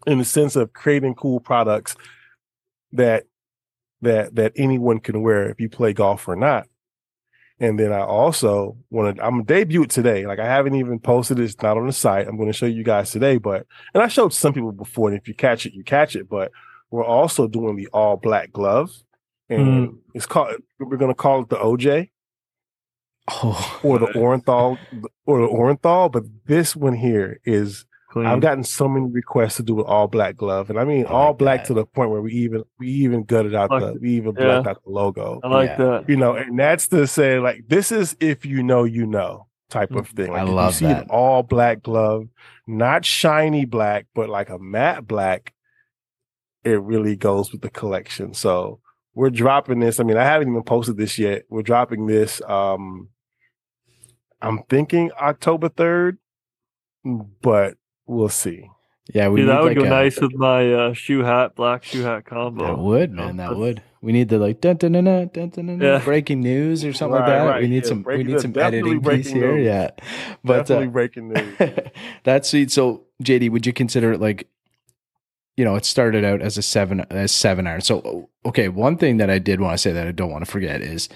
[0.06, 1.94] in the sense of creating cool products
[2.92, 3.24] that
[4.02, 6.66] that that anyone can wear if you play golf or not.
[7.60, 10.26] And then I also want to, I'm debut it today.
[10.26, 11.44] Like I haven't even posted it.
[11.44, 12.26] It's not on the site.
[12.26, 15.10] I'm going to show you guys today, but, and I showed some people before.
[15.10, 16.28] And if you catch it, you catch it.
[16.28, 16.52] But
[16.90, 18.90] we're also doing the all black glove.
[19.50, 19.96] And hmm.
[20.14, 22.08] it's called, we're going to call it the OJ
[23.28, 24.78] Oh, or the Orenthal
[25.26, 26.10] or the Orenthal.
[26.10, 28.26] But this one here is, Clean.
[28.26, 30.68] I've gotten so many requests to do an all black glove.
[30.68, 31.66] And I mean, I all like black that.
[31.68, 34.44] to the point where we even, we even gutted out Like the, we even Yeah.
[34.46, 35.76] blacked out the logo I like Yeah.
[35.76, 36.08] that.
[36.08, 39.46] you know, and that's to say, like, this is if you know, you know.
[39.68, 40.30] type of thing.
[40.30, 41.02] I Like, if love you see that.
[41.04, 42.24] an all black glove,
[42.66, 45.54] not shiny black, but like a matte black.
[46.64, 48.34] It really goes with the collection.
[48.34, 48.80] So
[49.14, 50.00] we're dropping this.
[50.00, 51.44] I mean, I haven't even posted this yet.
[51.48, 52.42] We're dropping this.
[52.42, 53.10] Um,
[54.42, 56.18] I'm thinking October third,
[57.04, 57.76] but
[58.10, 58.68] we'll see.
[59.12, 61.56] Yeah, we Dude, need that would like go a- nice with my uh, shoe hat,
[61.56, 62.64] black shoe hat combo.
[62.66, 63.36] That would, man.
[63.38, 63.82] That would.
[64.02, 65.98] We need the like dun, dun, dun, dun, dun, dun, dun, Yeah.
[66.02, 67.44] breaking news or something like that.
[67.44, 68.02] right, we need yeah, some.
[68.04, 69.56] We need some editing piece breaking here.
[69.56, 69.66] news.
[69.66, 69.90] Yeah,
[70.44, 71.58] but Definitely uh, breaking news.
[72.24, 72.70] that's sweet.
[72.70, 74.46] So, JD, would you consider it like,
[75.56, 77.80] you know, it started out as a seven as seven iron.
[77.80, 80.50] So, okay, one thing that I did want to say that I don't want to
[80.50, 81.08] forget is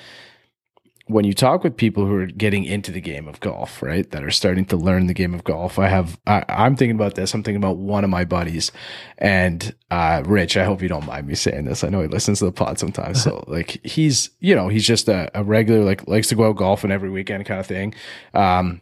[1.07, 4.25] when you talk with people who are getting into the game of golf, right, that
[4.25, 5.79] are starting to learn the game of golf.
[5.79, 7.35] I have, I, I'm thinking about this.
[7.35, 8.73] I'm thinking about one of my buddies,
[9.19, 10.57] and uh, Rich.
[10.57, 11.85] I hope you don't mind me saying this.
[11.85, 13.23] I know he listens to the pod sometimes.
[13.23, 16.57] So, like, he's, you know, he's just a, a regular, like, likes to go out
[16.57, 17.95] golfing every weekend kind of thing.
[18.33, 18.81] Um,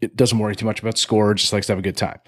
[0.00, 2.20] it doesn't worry too much about score, just likes to have a good time.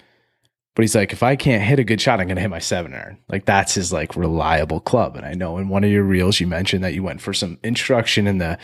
[0.75, 2.59] But he's like, if I can't hit a good shot, I'm going to hit my
[2.59, 3.17] seven iron.
[3.27, 5.15] Like that's his like reliable club.
[5.15, 7.57] And I know in one of your reels, you mentioned that you went for some
[7.63, 8.57] instruction and the,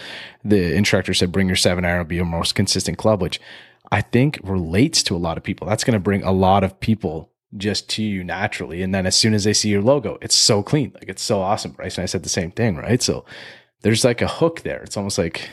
[0.43, 3.41] the instructor said, bring your seven iron be your most consistent club, which
[3.91, 5.67] I think relates to a lot of people.
[5.67, 8.81] That's going to bring a lot of people just to you naturally.
[8.81, 10.91] And then as soon as they see your logo, it's so clean.
[10.93, 11.71] Like it's so awesome.
[11.71, 13.01] Bryce and I said the same thing, right?
[13.01, 13.25] So
[13.81, 14.81] there's like a hook there.
[14.83, 15.49] It's almost like,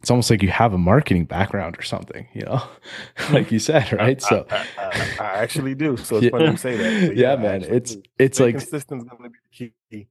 [0.00, 2.62] it's almost like you have a marketing background or something, you know,
[3.32, 4.20] like you said, right?
[4.20, 5.96] So, I, I, I actually do.
[5.96, 6.30] So it's Yeah.
[6.30, 7.16] funny you say that.
[7.16, 8.02] Yeah, I man, it's do.
[8.18, 9.38] it's like consistent is going to be
[9.90, 10.08] the key.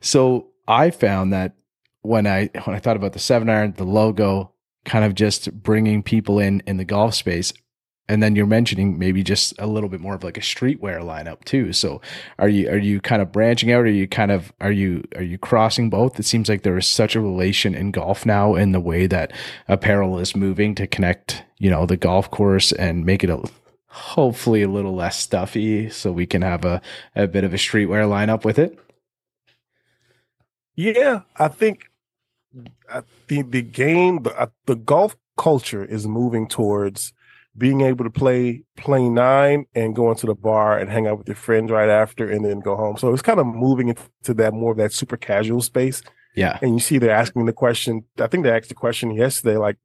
[0.00, 0.48] so.
[0.68, 1.54] I found that
[2.02, 4.52] when I when I thought about the seven iron, the logo,
[4.84, 7.52] kind of just bringing people in in the golf space,
[8.08, 11.44] and then you're mentioning maybe just a little bit more of like a streetwear lineup
[11.44, 11.72] too.
[11.72, 12.00] So,
[12.38, 13.82] are you are you kind of branching out?
[13.82, 16.18] Are you kind of are you are you crossing both?
[16.18, 19.32] It seems like there is such a relation in golf now in the way that
[19.68, 23.42] apparel is moving to connect, you know, the golf course and make it a
[23.88, 26.80] hopefully a little less stuffy, so we can have a
[27.14, 28.78] a bit of a streetwear lineup with it.
[30.76, 31.90] Yeah, I think
[32.88, 37.12] I think the game, the, uh, the golf culture is moving towards
[37.56, 41.28] being able to play play nine and go into the bar and hang out with
[41.28, 42.96] your friends right after and then go home.
[42.96, 46.02] So it's kind of moving into that more of that super casual space.
[46.36, 46.58] Yeah.
[46.60, 48.04] And you see they're asking the question.
[48.20, 49.78] I think they asked the question yesterday, like,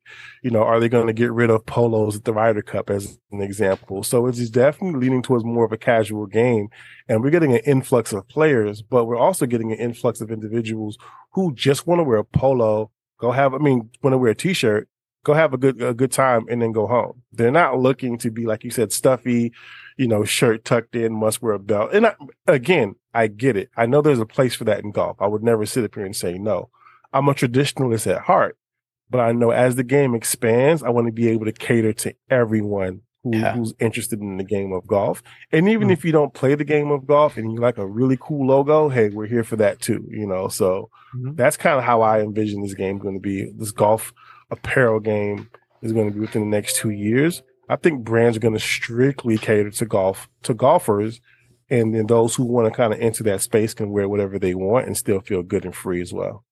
[0.44, 3.18] you know, are they going to get rid of polos at the Ryder Cup as
[3.32, 4.04] an example?
[4.04, 6.68] So it's definitely leaning towards more of a casual game.
[7.08, 10.98] And we're getting an influx of players, but we're also getting an influx of individuals
[11.32, 14.36] who just want to wear a polo, go have, I mean, want to wear a
[14.36, 14.90] t-shirt,
[15.24, 17.22] go have a good, a good time and then go home.
[17.32, 19.54] They're not looking to be, like you said, stuffy,
[19.98, 21.92] you know, shirt tucked in, must wear a belt.
[21.94, 22.16] And I,
[22.48, 23.70] again, I get it.
[23.78, 25.18] I know there's a place for that in golf.
[25.20, 26.70] I would never sit up here and say no.
[27.14, 28.58] I'm a traditionalist at heart,
[29.10, 32.16] but I know as the game expands, I want to be able to cater to
[32.30, 33.54] everyone who, Yeah.
[33.54, 35.22] who's interested in the game of golf.
[35.52, 35.92] And even Mm.
[35.94, 38.90] if you don't play the game of golf and you like a really cool logo,
[38.90, 40.48] hey, we're here for that too, you know?
[40.48, 41.36] So Mhm.
[41.36, 43.52] that's kind of how I envision this game going to be.
[43.56, 44.12] This golf
[44.52, 45.50] apparel game
[45.82, 47.42] is going to be within the next two years.
[47.70, 51.22] I think brands are going to strictly cater to golf, to golfers.
[51.70, 54.54] And then those who want to kind of enter that space can wear whatever they
[54.54, 56.44] want and still feel good and free as well.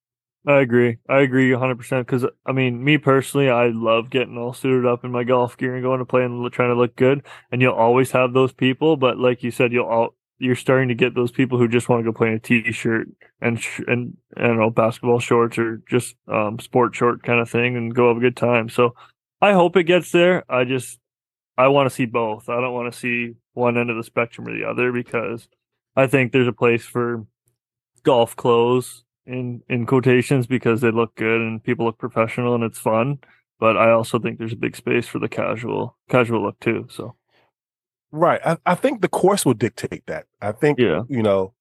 [0.47, 0.97] I agree.
[1.09, 5.11] I agree 100% because, I mean, me personally, I love getting all suited up in
[5.11, 7.23] my golf gear and going to play and trying to look good.
[7.51, 8.95] And you'll always have those people.
[8.95, 12.03] But like you said, you'll all, you're starting to get those people who just want
[12.03, 13.07] to go play in a t-shirt
[13.41, 17.49] and, sh- and, I don't know, basketball shorts or just um, sport short kind of
[17.49, 18.69] thing and go have a good time.
[18.69, 18.95] So
[19.41, 20.49] I hope it gets there.
[20.49, 20.99] I just,
[21.57, 22.47] I want to see both.
[22.49, 25.47] I don't want to see one end of the spectrum or the other because
[25.95, 27.25] I think there's a place for
[28.03, 32.79] golf clothes in in quotations because they look good and people look professional and it's
[32.79, 33.19] fun.
[33.59, 36.87] But I also think there's a big space for the casual casual look too.
[36.89, 37.15] So
[38.11, 38.41] Right.
[38.45, 40.25] I, I think the course will dictate that.
[40.41, 41.53] I think, yeah, you know,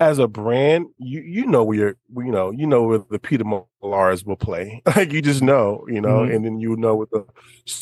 [0.00, 3.44] as a brand, you you know where you're, you know, you know where the Peter
[3.44, 4.82] Millars will play.
[4.96, 6.34] like you just know, you know, Mhm.
[6.34, 7.24] and then you know with the,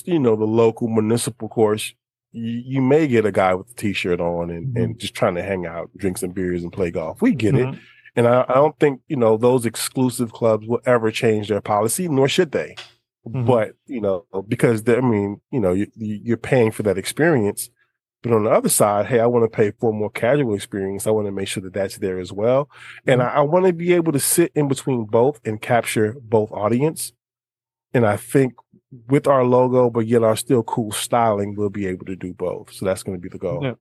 [0.05, 1.95] you know, the local municipal course,
[2.33, 5.43] you, you may get a guy with a t-shirt on and, and just trying to
[5.43, 7.23] hang out, drink some beers and play golf.
[7.23, 7.67] We get it.
[7.67, 7.79] Mhm.
[8.17, 12.07] And I, I don't think, you know, those exclusive clubs will ever change their policy,
[12.09, 12.75] nor should they.
[13.27, 13.47] Mhm.
[13.47, 17.71] But, you know, because I mean, you know, you, you- you're paying for that experience.
[18.23, 21.07] But on the other side, hey, I want to pay for a more casual experience.
[21.07, 22.69] I want to make sure that that's there as well.
[23.07, 26.53] And I, I want to be able to sit in between both and capture both
[26.53, 27.13] audience.
[27.95, 28.55] And I think
[29.09, 32.73] with our logo, but yet our still cool styling, we'll be able to do both.
[32.73, 33.61] So that's going to be the goal.
[33.63, 33.75] Yeah.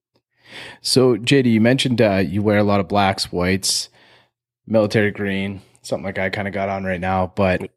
[0.82, 3.90] So, JD, you mentioned uh, you wear a lot of blacks, whites,
[4.66, 7.32] military green, something like I kind of got on right now.
[7.36, 7.70] But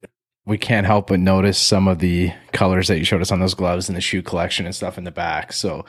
[0.44, 3.54] we can't help but notice some of the colors that you showed us on those
[3.54, 5.52] gloves and the shoe collection and stuff in the back.
[5.52, 5.84] So,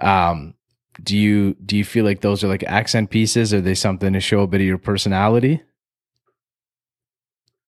[0.00, 0.54] um,
[1.02, 3.52] do you do you feel like those are like accent pieces?
[3.52, 5.62] Are they something to show a bit of your personality?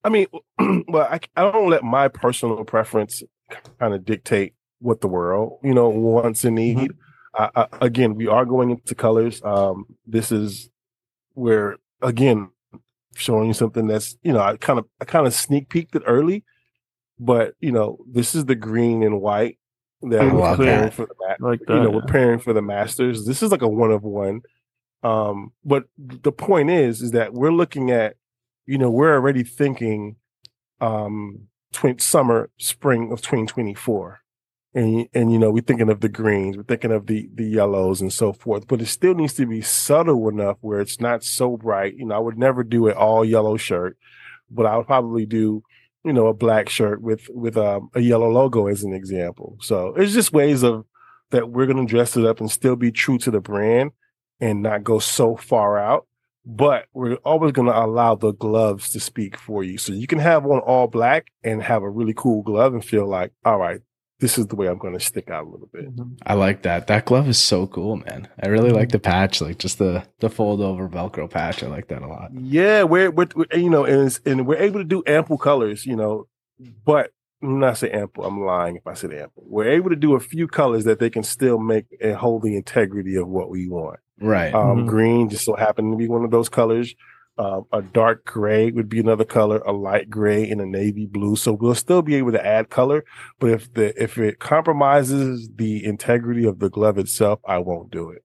[0.05, 0.27] I mean,
[0.89, 3.23] well, I, I don't let my personal preference
[3.79, 6.79] kind of dictate what the world, you know, wants and need.
[6.79, 6.95] Mm-hmm.
[7.35, 9.43] I, I, again, we are going into colors.
[9.45, 10.71] Um, this is
[11.35, 12.51] where, again,
[13.19, 16.03] showing you something that's, you know, I kind of, I kind of sneak peeked it
[16.07, 16.45] early,
[17.19, 19.59] but you know, this is the green and white
[20.03, 20.95] that we're preparing that.
[20.95, 23.27] for the, like that, you know, we're preparing for the masters.
[23.27, 24.43] This is like a one of one.
[25.03, 28.17] Um, but the point is, is that we're looking at
[28.67, 30.17] you know, we're already thinking
[30.81, 34.21] um twin, summer, spring of 2024.
[34.75, 38.03] And, and you know we're thinking of the greens we're thinking of the the yellows
[38.03, 41.57] and so forth but it still needs to be subtle enough where it's not so
[41.57, 43.97] bright you know i would never do an all yellow shirt
[44.51, 45.63] but i would probably do
[46.05, 49.95] you know a black shirt with with um, a yellow logo as an example so
[49.97, 50.85] it's just ways of
[51.31, 53.91] that we're going to dress it up and still be true to the brand
[54.39, 56.07] and not go so far out
[56.51, 59.77] but we're always going to allow the gloves to speak for you.
[59.77, 63.07] So you can have one all black and have a really cool glove and feel
[63.07, 63.83] like, all right,
[64.21, 65.95] this is the way I'm going to stick out a little bit.
[65.95, 66.15] Mm-hmm.
[66.27, 66.89] I like that.
[66.89, 68.29] That glove is so cool, man.
[68.43, 68.93] I really like mm-hmm.
[68.93, 71.63] the patch, like just the the fold over Velcro patch.
[71.63, 72.31] I like that a lot.
[72.35, 75.95] Yeah, we're, we're, we're you know, and and we're able to do ample colors, you
[75.95, 76.27] know,
[76.85, 77.13] but
[77.43, 78.25] I'm not say ample.
[78.25, 79.45] I'm lying if I said ample.
[79.47, 82.57] We're able to do a few colors that they can still make and hold the
[82.57, 84.01] integrity of what we want.
[84.21, 84.53] Right.
[84.53, 84.87] Um, mm-hmm.
[84.89, 86.95] Green just so happened to be one of those colors.
[87.39, 91.37] Uh, a dark gray would be another color, a light gray and a navy blue.
[91.37, 93.05] So we'll still be able to add color,
[93.39, 98.11] but if the if it compromises the integrity of the glove itself, I won't do
[98.11, 98.25] it.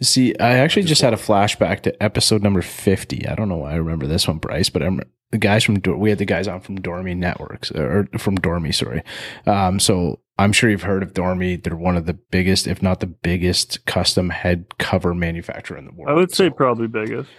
[0.00, 3.26] See, I actually just, just had a flashback to episode number 50.
[3.26, 6.10] I don't know why I remember this one, Bryce, but I'm the guys from, we
[6.10, 9.02] had the guys on from Dormie Networks or from Dormie, sorry.
[9.46, 11.62] Um, so I'm sure you've heard of Dormie.
[11.62, 15.92] They're one of the biggest, if not the biggest, custom head cover manufacturer in the
[15.92, 16.10] world.
[16.10, 17.30] I would say so probably biggest.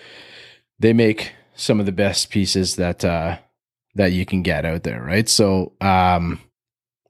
[0.80, 3.38] They make some of the best pieces that uh,
[3.96, 5.28] that you can get out there, right?
[5.28, 6.40] So, um,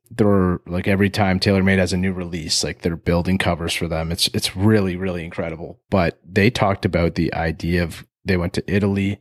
[0.09, 4.11] they're like every time TaylorMade has a new release, like they're building covers for them.
[4.11, 5.81] It's it's really really incredible.
[5.89, 9.19] But they talked about the idea of they went to Italy,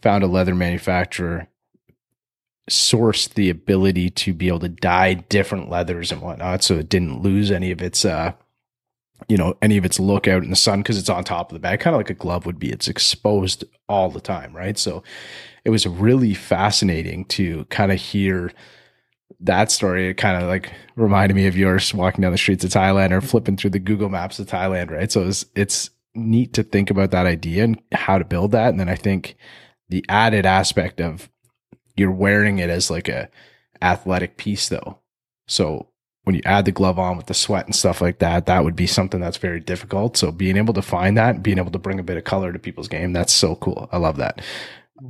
[0.00, 1.48] found a leather manufacturer,
[2.70, 7.22] sourced the ability to be able to dye different leathers and whatnot, so it didn't
[7.22, 8.32] lose any of its uh
[9.28, 11.54] you know any of its look out in the sun because it's on top of
[11.54, 14.78] the bag kind of like a glove would be it's exposed all the time right
[14.78, 15.02] so
[15.64, 18.52] it was really fascinating to kind of hear
[19.40, 22.70] that story, it kind of like reminded me of yours walking down the streets of
[22.70, 25.10] Thailand or flipping through the Google Maps of Thailand, right?
[25.10, 28.70] So it's it's neat to think about that idea and how to build that.
[28.70, 29.36] And then I think
[29.88, 31.28] the added aspect of
[31.96, 33.28] you're wearing it as like a
[33.82, 34.98] athletic piece though.
[35.46, 35.88] So
[36.26, 38.74] when you add the glove on with the sweat and stuff like that, that would
[38.74, 40.16] be something that's very difficult.
[40.16, 42.58] So being able to find that, being able to bring a bit of color to
[42.58, 43.88] people's game, that's so cool.
[43.92, 44.42] I love that.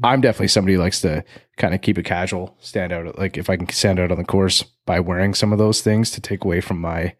[0.05, 1.25] I'm definitely somebody who likes to
[1.57, 3.19] kind of keep it casual, stand out.
[3.19, 6.11] Like if I can stand out on the course by wearing some of those things
[6.11, 7.15] to take away from my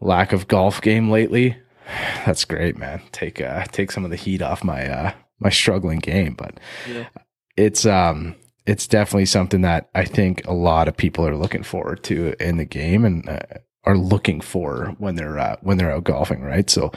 [0.00, 1.58] lack of golf game lately,
[2.24, 3.02] that's great, man.
[3.12, 6.32] Take uh take some of the heat off my uh my struggling game.
[6.32, 6.58] But
[6.88, 7.08] yeah.
[7.58, 8.34] it's um
[8.70, 12.56] it's definitely something that I think a lot of people are looking forward to in
[12.56, 13.40] the game and uh,
[13.82, 16.70] are looking for when they're uh, when they're out golfing, right?
[16.70, 16.92] So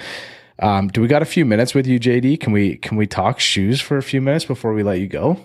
[0.59, 2.39] um, do we got a few minutes with you, JD?
[2.39, 5.43] Can we can we talk shoes for a few minutes before we let you go?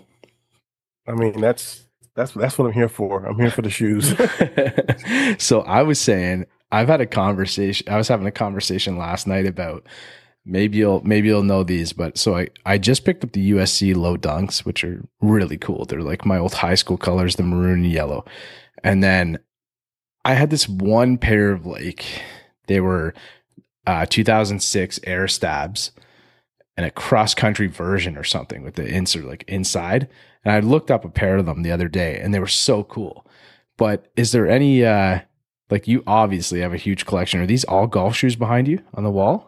[1.06, 3.24] I mean, that's that's that's what I'm here for.
[3.24, 4.14] I'm here for the shoes.
[5.42, 7.88] so I was saying I've had a conversation.
[7.88, 9.86] I was having a conversation last night about
[10.44, 13.94] maybe you'll maybe you'll know these, but so I I just picked up the USC
[13.94, 15.84] low dunks, which are really cool.
[15.84, 18.24] They're like my old high school colors, the maroon and yellow.
[18.82, 19.38] And then
[20.24, 22.04] I had this one pair of like
[22.66, 23.14] they were
[23.86, 25.92] uh, 2006 Air Stabs
[26.76, 30.08] and a cross country version or something with the insert like inside.
[30.44, 32.84] And I looked up a pair of them the other day and they were so
[32.84, 33.26] cool.
[33.76, 35.20] But is there any, uh,
[35.70, 37.40] like you obviously have a huge collection.
[37.40, 39.47] Are these all golf shoes behind you on the wall?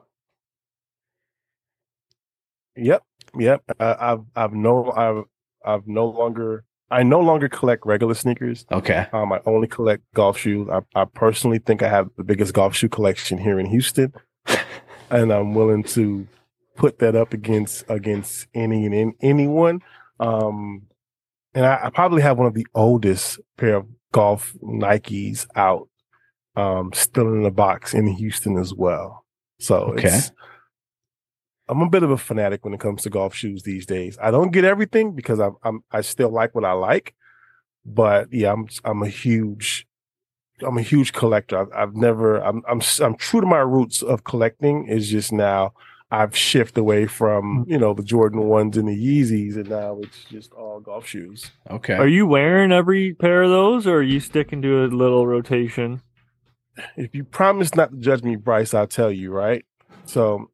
[2.81, 3.03] Yep.
[3.39, 3.63] Yep.
[3.79, 5.25] Uh, I've, I've no, I've,
[5.65, 8.67] I've no longer, I no longer collect regular sneakers.
[8.73, 9.07] Okay.
[9.13, 10.69] Um, I only collect golf shoes.
[10.71, 14.13] I, I personally think I have the biggest golf shoe collection here in Houston
[15.11, 16.27] and I'm willing to
[16.77, 19.81] put that up against against any and anyone.
[20.19, 20.87] Um,
[21.55, 25.89] and I, I, probably have one of the oldest pair of golf Nikes out,
[26.57, 29.25] um, still in the box in Houston as well.
[29.59, 30.21] So okay.
[31.71, 34.19] I'm a bit of a fanatic when it comes to golf shoes these days.
[34.21, 37.15] I don't get everything because I'm, I'm I still like what I like,
[37.87, 39.87] but yeah, I'm I'm a huge
[40.63, 41.59] I'm a huge collector.
[41.59, 44.89] I've, I've never I'm I'm I'm true to my roots of collecting.
[44.89, 45.73] Is just now
[46.11, 47.71] I've shifted away from Hmm.
[47.71, 51.53] you know the Jordan ones and the Yeezys, and now it's just all golf shoes.
[51.71, 51.95] Okay.
[51.95, 56.03] Are you wearing every pair of those, or are you sticking to a little rotation?
[56.97, 59.65] If you promise not to judge me, Bryce, I'll tell you right.
[60.05, 60.50] So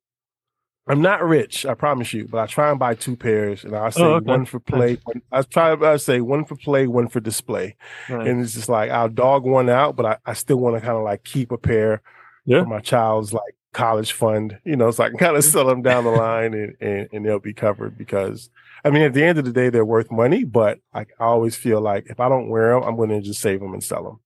[0.88, 3.90] I'm not rich, I promise you, but I try and buy two pairs, and I
[3.90, 4.24] say Oh, okay.
[4.26, 4.98] one for play.
[5.04, 7.74] One, I try I say one for play, one for display.
[8.08, 8.26] Nice.
[8.28, 10.96] and it's just like I'll dog one out, but I, I still want to kind
[10.96, 12.02] of like keep a pair
[12.44, 12.62] Yeah.
[12.62, 15.82] for my child's like college fund, you know, so I can kind of sell them
[15.82, 18.48] down the line and, and, and they'll be covered because
[18.84, 21.56] I mean, at the end of the day, they're worth money, but I, I always
[21.56, 24.04] feel like if I don't wear them, I'm going to just save them and sell
[24.04, 24.20] them.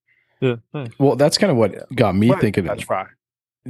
[0.75, 0.93] yeah, nice.
[0.99, 2.69] well, that's kind of what got me But thinking.
[2.69, 3.07] I try.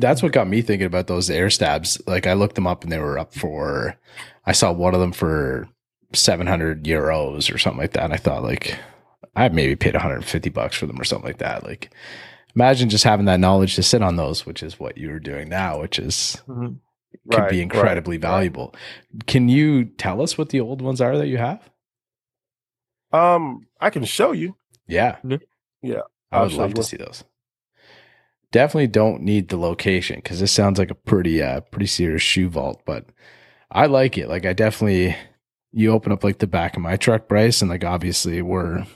[0.01, 2.01] That's what got me thinking about those air stabs.
[2.07, 3.97] Like I looked them up and they were up for,
[4.47, 5.69] I saw one of them for
[6.13, 8.05] 700 euros or something like that.
[8.05, 8.77] And I thought like,
[9.37, 11.65] I maybe paid 150 bucks for them or something like that.
[11.65, 11.91] Like
[12.57, 15.81] imagine just having that knowledge to sit on those, which is what you're doing now,
[15.81, 16.79] which is Mhm.
[17.31, 18.23] could Right, be incredibly right.
[18.23, 18.75] valuable.
[19.27, 21.69] Can you tell us what the old ones are that you have?
[23.13, 24.57] Um, I can show you.
[24.87, 25.17] Yeah.
[25.83, 26.03] Yeah.
[26.33, 27.25] I would love to see those.
[28.53, 32.49] Definitely don't need the location because this sounds like a pretty uh pretty serious shoe
[32.49, 33.07] vault, but
[33.71, 34.29] I like it.
[34.29, 35.17] Like I definitely
[35.73, 38.87] you open up like the back of my truck, Bryce, and like obviously we're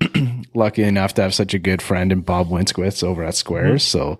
[0.54, 3.82] lucky enough to have such a good friend in Bob Winsquith over at Squairs.
[3.82, 4.18] So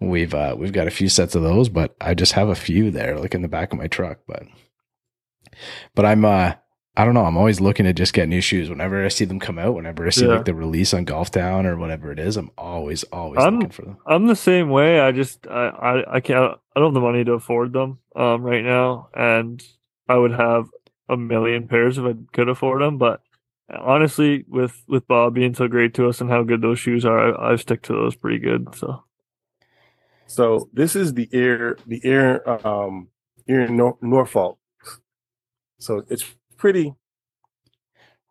[0.00, 2.90] we've uh we've got a few sets of those, but I just have a few
[2.90, 4.18] there, like in the back of my truck.
[4.26, 4.44] But
[5.94, 6.54] but I'm uh
[6.98, 7.26] I don't know.
[7.26, 8.70] I'm always looking to just get new shoes.
[8.70, 10.34] Whenever I see them come out, whenever I see Yeah.
[10.36, 13.70] like the release on Golf Town or whatever it is, I'm always, always I'm- looking
[13.70, 13.98] for them.
[14.06, 15.00] I'm the same way.
[15.00, 18.42] I just I, I I can't I don't have the money to afford them um
[18.42, 19.62] right now, and
[20.08, 20.68] I would have
[21.08, 22.96] a million pairs if I could afford them.
[22.98, 23.20] But
[23.68, 27.38] honestly, with with Bob being so great to us and how good those shoes are,
[27.38, 28.74] I, I stick to those pretty good.
[28.74, 29.04] So
[30.26, 33.08] So this is the air, the air, um,
[33.46, 34.58] air Nor- Norfolk.
[35.78, 36.24] So it's
[36.56, 36.94] pretty.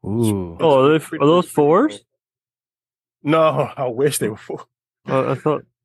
[0.05, 0.57] Ooh.
[0.59, 2.03] Oh, are, they, pretty- are those fours?
[3.23, 3.39] No,
[3.77, 4.65] I wish they were four.
[5.07, 5.63] Uh, I thought.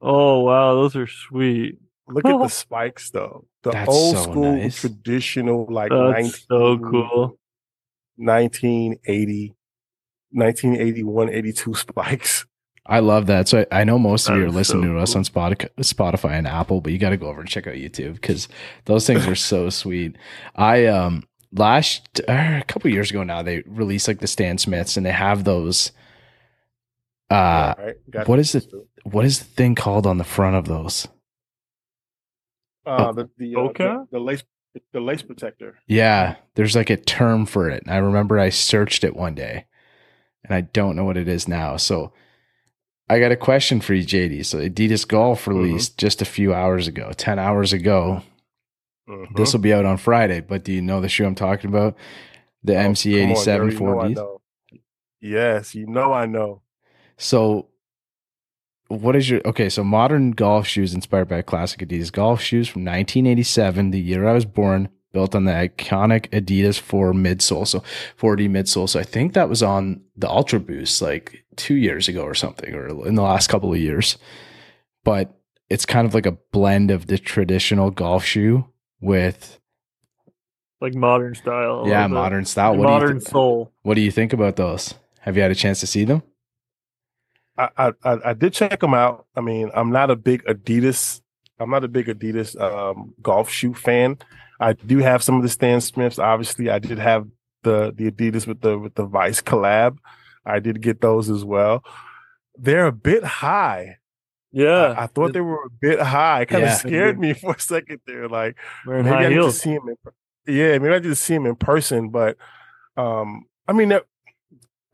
[0.00, 1.76] Oh wow, those are sweet.
[2.06, 3.46] Look at the spikes though.
[3.64, 4.80] The That's old so school nice.
[4.80, 7.38] traditional like That's so cool.
[8.16, 9.54] 1980
[10.30, 12.46] 1981 82 spikes.
[12.88, 13.48] I love that.
[13.48, 15.18] So I, I know most of That you are listening so to us cool.
[15.18, 18.14] on Spotify, Spotify and Apple, but you got to go over and check out YouTube
[18.14, 18.48] because
[18.86, 20.16] those things are so sweet.
[20.56, 24.96] I um last uh, a couple years ago now they released like the Stan Smiths
[24.96, 25.92] and they have those.
[27.30, 27.96] Uh, right?
[28.10, 28.70] Got what this it?
[28.70, 28.86] too.
[29.04, 31.08] what is the thing called on the front of those?
[32.86, 33.84] Uh, the the, uh, Okay.
[33.84, 34.44] the the lace
[34.92, 35.78] the lace protector.
[35.86, 37.82] Yeah, there's like a term for it.
[37.82, 39.66] and I remember I searched it one day
[40.44, 41.76] and I don't know what it is now.
[41.76, 42.12] So
[43.10, 44.44] I got a question for you, JD.
[44.44, 45.50] So Adidas Golf Mm-hmm.
[45.58, 48.22] released just a few hours ago, 10 hours ago.
[49.08, 49.34] Mhm.
[49.36, 51.96] This will be out on Friday, but do you know the shoe I'm talking about?
[52.62, 54.38] The Oh, MC87 Gary, you know I 4Ds?
[55.20, 56.60] Yes, you know I know.
[57.16, 57.68] So
[58.88, 59.68] what is your okay?
[59.68, 64.32] So modern golf shoes inspired by classic Adidas golf shoes from 1987, the year I
[64.32, 67.80] was born, built on the iconic Adidas 4 midsole, so
[68.20, 68.88] 4D midsole.
[68.88, 72.74] So I think that was on the Ultra Boost like two years ago or something,
[72.74, 74.18] or in the last couple of years.
[75.04, 75.34] But
[75.70, 78.66] it's kind of like a blend of the traditional golf shoe
[79.00, 79.58] with
[80.80, 81.84] Like modern style.
[81.86, 82.14] yeah little bit.
[82.14, 82.76] modern style.
[82.76, 83.72] What do you modern thi- soul.
[83.82, 84.94] What do you think about those?
[85.20, 86.22] Have you had a chance to see them?
[87.56, 89.26] I, I I I did check them out.
[89.34, 91.20] I mean, I'm not a big Adidas.
[91.58, 94.18] I'm not a big Adidas um, golf shoe fan.
[94.60, 96.18] I do have some of the Stan Smiths.
[96.18, 97.26] Obviously, I did have
[97.62, 99.98] the the Adidas with the with the Vice collab.
[100.44, 101.84] I did get those as well.
[102.56, 103.98] They're a bit high.
[104.50, 106.44] Yeah, I, I thought they were a bit high.
[106.46, 106.74] Kind of Yeah.
[106.76, 108.28] scared me for a second there.
[108.28, 108.56] Like
[108.86, 109.88] wearing maybe high I need to see him.
[109.88, 112.08] In, yeah, maybe I need to see him in person.
[112.10, 112.36] But
[112.96, 114.04] um, I mean, that,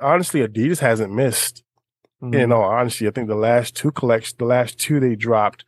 [0.01, 1.63] honestly, Adidas hasn't missed.
[2.23, 2.35] Mhm.
[2.35, 5.65] In all honesty, I think the last two collections, the last two they dropped,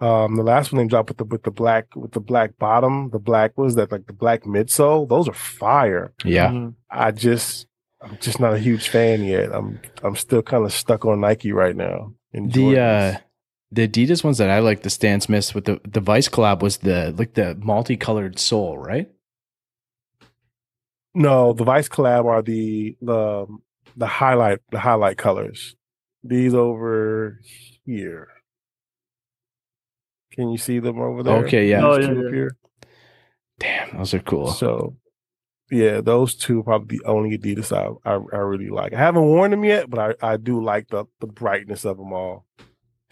[0.00, 3.10] um, the last one they dropped with the with the black with the black bottom,
[3.10, 5.08] the black was that like the black midsole.
[5.08, 6.12] Those are fire.
[6.24, 6.48] Yeah.
[6.50, 6.74] Mhm.
[6.90, 7.66] I just,
[8.00, 9.52] I'm just not a huge fan yet.
[9.54, 12.14] I'm I'm still kind of stuck on Nike right now.
[12.32, 13.18] and The uh
[13.72, 16.78] the Adidas ones that I like, the Stan Smiths with the the Vice collab was
[16.78, 19.08] the like the multicolored sole, right?
[21.14, 23.46] no, the Vice collab are the the
[23.96, 25.74] the highlight the highlight colors.
[26.22, 27.40] These over
[27.84, 28.28] here.
[30.32, 31.44] Can you see them over there?
[31.44, 31.84] Okay, yeah.
[31.84, 32.30] Oh, yeah, two up yeah.
[32.30, 32.56] here.
[33.58, 34.48] Damn, those are cool.
[34.52, 34.96] So,
[35.70, 38.92] yeah, those two are probably the only Adidas I, I, I really like.
[38.92, 42.12] I haven't worn them yet, but I, I do like the the brightness of them
[42.12, 42.46] all.
[42.56, 42.66] But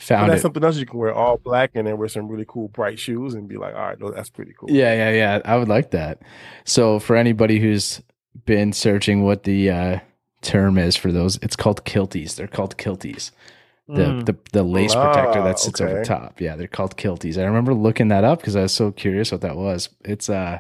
[0.05, 0.43] Found that's it.
[0.43, 3.35] something else you can wear all black and then wear some really cool bright shoes
[3.35, 4.71] and be like, all right, no, that's pretty cool.
[4.71, 5.41] Yeah, yeah, yeah.
[5.45, 6.23] I would like that.
[6.64, 8.01] So for anybody who's
[8.47, 9.99] been searching what the uh,
[10.41, 12.37] term is for those, it's called kilties.
[12.37, 13.33] They're called kilties.
[13.89, 14.26] The Mm.
[14.26, 16.41] the, the lace protector Ah, that sits over top.
[16.43, 17.39] Yeah, they're called kilties.
[17.41, 19.89] I remember looking that up because I was so curious what that was.
[20.05, 20.59] It's uh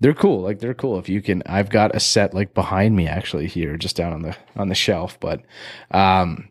[0.00, 0.42] they're cool.
[0.42, 0.98] Like they're cool.
[0.98, 4.20] If you can I've got a set like behind me actually here, just down on
[4.22, 5.18] the on the shelf.
[5.18, 5.42] But
[5.90, 6.50] um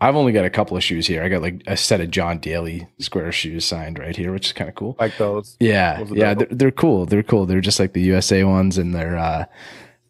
[0.00, 1.24] I've only got a couple of shoes here.
[1.24, 4.52] I got like a set of John Daly square shoes signed right here, which is
[4.52, 4.94] kind of cool.
[5.00, 5.56] Like those.
[5.58, 7.04] Yeah, Those yeah, they're, they're cool.
[7.06, 7.46] They're cool.
[7.46, 9.46] They're just like the USA ones, and they're uh,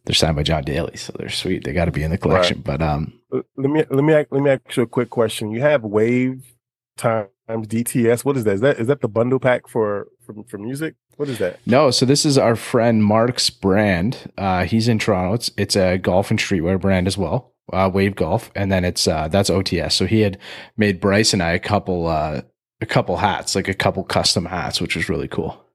[0.09, 1.65] they're signed by John Daly, so they're sweet.
[1.65, 2.63] They got to be in the collection.
[2.63, 5.51] But um, Let me let me ask, let me ask you a quick question.
[5.51, 6.57] You have Wave
[6.97, 8.25] times DTS.
[8.25, 8.55] What is that?
[8.55, 10.95] Is that is that the bundle pack for for, for music?
[11.19, 11.59] What is that?
[11.67, 14.33] no, so this is our friend Mark's brand.
[14.39, 15.35] Uh, he's in Toronto.
[15.35, 17.53] It's it's a golf and streetwear brand as well.
[17.71, 19.93] Uh, Wave Golf, and then it's uh, that's OTS.
[19.93, 20.39] So he had
[20.79, 22.41] made Bryce and I a couple uh,
[22.81, 25.68] a couple hats, like a couple custom hats, which was really cool.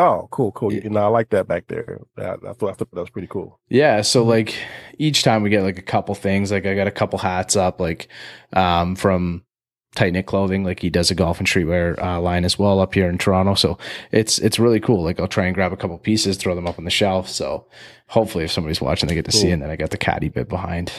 [0.00, 0.72] Oh, cool, cool.
[0.72, 2.00] You know, I like that back there.
[2.16, 3.60] Yeah, I thought I thought that was pretty cool.
[3.68, 4.54] Yeah, so like
[4.98, 7.80] each time we get like a couple things, like I got a couple hats up,
[7.80, 8.08] like
[8.54, 9.44] um from
[9.94, 12.94] Tight Knit Clothing, like he does a golf and streetwear uh, line as well up
[12.94, 13.54] here in Toronto.
[13.54, 13.76] So
[14.12, 15.02] it's it's really cool.
[15.02, 17.28] Like I'll try and grab a couple pieces, throw them up on the shelf.
[17.28, 17.66] So
[18.06, 19.42] hopefully, if somebody's watching, they get to see.
[19.42, 19.50] Cool.
[19.50, 19.52] it.
[19.54, 20.92] And then I got the caddy bib behind,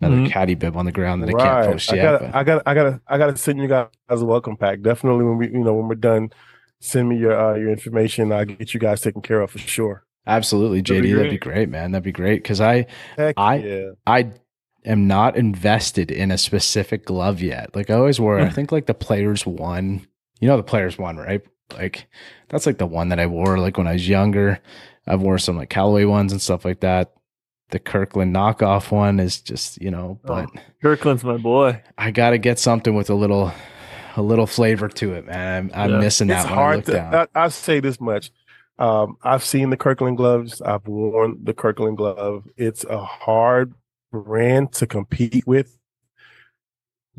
[0.00, 0.30] another Mhm.
[0.30, 2.02] caddy bib on the ground that I can't post I yet.
[2.04, 4.80] gotta, I gotta, I gotta, I gotta send you guys a welcome pack.
[4.80, 6.30] Definitely when we, you know, when we're done,
[6.80, 8.32] send me your uh, your information.
[8.32, 10.04] I'll get you guys taken care of for sure.
[10.26, 11.54] Absolutely, That'd JD, be that'd be great.
[11.54, 11.92] great, man.
[11.92, 13.90] That'd be great because I Heck I- yeah.
[14.06, 14.32] I
[14.84, 17.74] am not invested in a specific glove yet.
[17.74, 20.06] Like I always wore, I think like the players one.
[20.40, 21.42] You know the players one, right?
[21.74, 22.06] Like
[22.48, 24.58] that's like the one that I wore like when I was younger.
[25.06, 27.12] I've wore some like Callaway ones and stuff like that.
[27.70, 30.48] The Kirkland knockoff one is just, you know, but
[30.82, 31.80] Kirkland's my boy.
[31.96, 33.52] I got to get something with a little
[34.16, 35.70] a little flavor to it, man.
[35.74, 35.98] I'm, I'm Yeah.
[36.00, 36.92] missing that It's when I hard look to.
[36.92, 37.14] down.
[37.14, 38.30] I, I'll say this much.
[38.78, 40.60] Um, I've seen the Kirkland gloves.
[40.62, 42.44] I've worn the Kirkland glove.
[42.56, 43.74] It's a hard
[44.12, 45.76] brand to compete with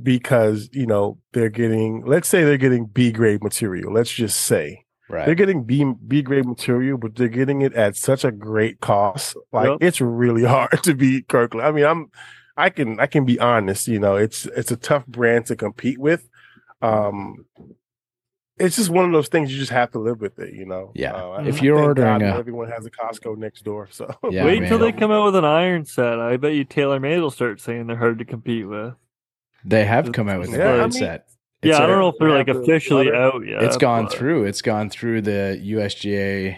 [0.02, 2.04] because you know they're getting.
[2.06, 3.94] Let's say they're getting B grade material.
[3.94, 5.26] Let's just say Right.
[5.26, 9.36] they're getting B B grade material, but they're getting it at such a great cost.
[9.52, 9.78] Like Yep.
[9.82, 11.68] it's really hard to beat Kirkland.
[11.68, 12.10] I mean, I'm
[12.58, 16.00] I can I can be honest, you know, it's it's a tough brand to compete
[16.00, 16.28] with.
[16.82, 17.46] Um
[18.58, 20.92] it's just one of those things you just have to live with it, you know.
[20.94, 21.14] Yeah.
[21.16, 23.88] Uh, If I you're thank ordering God a- everyone has a Costco next door.
[23.90, 26.20] So Yeah, Wait until they come out with an iron set.
[26.20, 28.94] I bet you TaylorMade will start saying they're hard to compete with.
[29.66, 31.28] They have come out with a Yeah, I mean- set.
[31.64, 33.16] Yeah, It's I a- don't know if they're like have the officially butter.
[33.16, 33.64] out yet.
[33.64, 34.46] It's gone but- through.
[34.46, 36.58] It's gone through the USGA.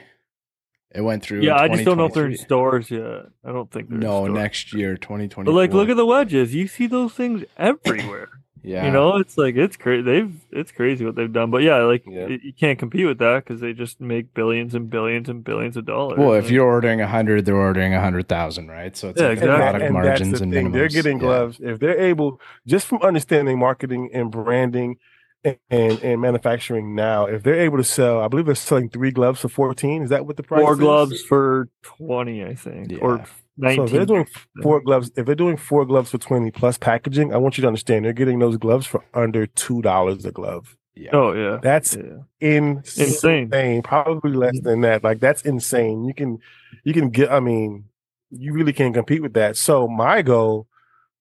[0.95, 1.41] It went through.
[1.41, 3.25] Yeah, I just don't know if they're in stores yet.
[3.45, 4.37] I don't think they're in No, stores.
[4.37, 5.45] next year, 2020.
[5.49, 6.53] But like, look at the wedges.
[6.53, 8.29] You see those things everywhere.
[8.63, 10.01] Yeah, You know, it's like it's crazy.
[10.03, 11.51] They've it's crazy what they've done.
[11.51, 12.25] But yeah, like Yeah.
[12.27, 15.75] y- you can't compete with that because they just make billions and billions and billions
[15.77, 16.17] of dollars.
[16.17, 18.95] Well, if And- you're ordering a hundred, they're ordering a hundred thousand, right?
[18.95, 19.57] So it's Yeah, like And, exactly.
[19.63, 20.67] product and that's margins the and thing.
[20.69, 20.73] minimums.
[20.73, 21.23] They're getting Yeah.
[21.23, 21.59] gloves.
[21.61, 24.97] If they're able, just from understanding marketing and branding
[25.45, 29.11] and, and, and manufacturing now, if they're able to sell, I believe they're selling three
[29.11, 30.01] gloves for 14.
[30.01, 30.79] Is that what the price four is?
[30.79, 32.99] gloves for twenty, I think, Yeah.
[32.99, 33.25] or
[33.61, 34.27] So if they're doing
[34.63, 37.67] four gloves, if they're doing four gloves for 20 plus packaging, I want you to
[37.67, 40.75] understand they're getting those gloves for under $2 a glove.
[40.95, 41.09] Yeah.
[41.13, 42.17] oh yeah, That's yeah.
[42.39, 43.07] insane.
[43.07, 43.81] Insane.
[43.81, 45.03] Probably less than that.
[45.03, 46.05] Like that's insane.
[46.05, 46.37] You can
[46.83, 47.85] you can get I mean,
[48.29, 49.57] you really can't compete with that.
[49.57, 50.67] So my goal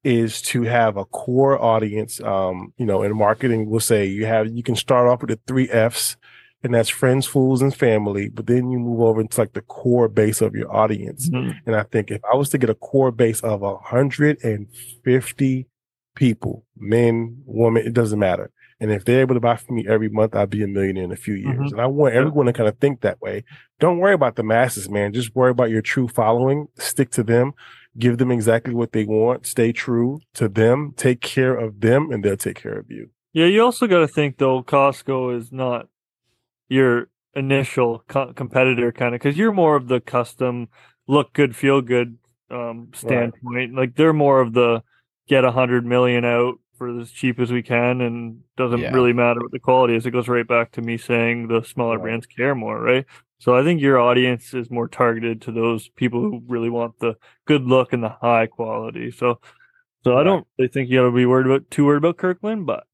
[0.04, 2.20] is to have a core audience.
[2.20, 5.40] Um, you know, in marketing, we'll say you have you can start off with the
[5.46, 6.16] three F's,
[6.62, 8.28] and that's friends, fools, and family.
[8.28, 11.28] But then you move over into like the core base of your audience.
[11.30, 11.54] Mhm.
[11.66, 14.66] And I think if I was to get a core base of a hundred and
[15.04, 15.66] fifty
[16.14, 18.50] people, men, women, it doesn't matter.
[18.80, 21.12] And if they're able to buy from me every month, I'll be a millionaire in
[21.12, 21.70] a few years.
[21.70, 21.72] Mhm.
[21.72, 23.44] And I want everyone to kind of think that way.
[23.78, 25.12] Don't worry about the masses, man.
[25.12, 26.66] Just worry about your true following.
[26.78, 27.52] Stick to them.
[27.98, 29.46] Give them exactly what they want.
[29.46, 30.94] Stay true to them.
[30.96, 33.10] Take care of them, and they'll take care of you.
[33.34, 35.88] Yeah, you also got to think though, Costco is not
[36.68, 40.68] your initial co- competitor, kind of, because you're more of the custom,
[41.06, 42.18] look good, feel good
[42.50, 43.74] um, standpoint.
[43.74, 44.82] Like they're more of the
[45.28, 48.92] get a hundred million out for as cheap as we can, and doesn't Yeah.
[48.92, 50.04] really matter what the quality is.
[50.06, 52.02] It goes right back to me saying the smaller Right.
[52.02, 53.06] brands care more, right?
[53.38, 57.16] So I think your audience is more targeted to those people who really want the
[57.46, 59.10] good look and the high quality.
[59.10, 59.40] So,
[60.04, 62.66] so I don't really think you got to be worried about too worried about Kirkland,
[62.66, 62.84] but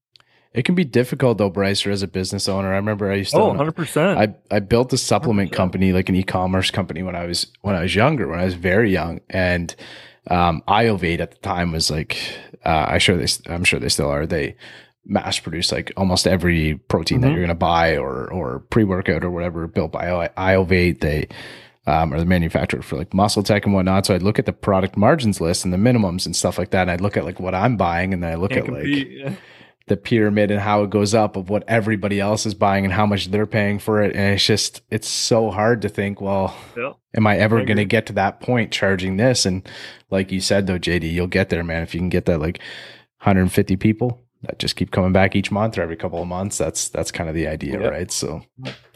[0.53, 2.73] it can be difficult though, Bryce, or as a business owner.
[2.73, 3.37] I remember I used to.
[3.37, 4.19] Oh, own 100 percent.
[4.19, 5.55] I, I built a supplement 100%.
[5.55, 8.55] company, like an e-commerce company when I was when I was younger, when I was
[8.55, 9.19] very young.
[9.29, 9.75] And
[10.29, 12.17] um Iovate at the time was like
[12.65, 14.25] uh I sure they I'm sure they still are.
[14.25, 14.55] They
[15.05, 17.33] mass produce like almost every protein that Mhm.
[17.33, 20.99] you're gonna buy or or pre-workout or whatever built by I- Iovate.
[20.99, 21.27] They
[21.87, 24.05] um, are the manufacturer for like MuscleTech and whatnot.
[24.05, 26.81] So I'd look at the product margins list and the minimums and stuff like that.
[26.83, 28.83] And I'd look at like what I'm buying and then I look Can't at like
[28.83, 29.27] compete.
[29.89, 33.05] the pyramid and how it goes up of what everybody else is buying and how
[33.05, 34.15] much they're paying for it.
[34.15, 36.93] And it's just, it's so hard to think, well, Yeah.
[37.15, 39.45] am I ever going to get to that point charging this?
[39.45, 39.67] And
[40.09, 41.83] like you said, though, JD, you'll get there, man.
[41.83, 42.59] If you can get that like
[43.21, 46.87] 150 people that just keep coming back each month or every couple of months, that's,
[46.89, 47.91] that's kind of the idea, Yep.
[47.91, 48.11] right?
[48.11, 48.41] So,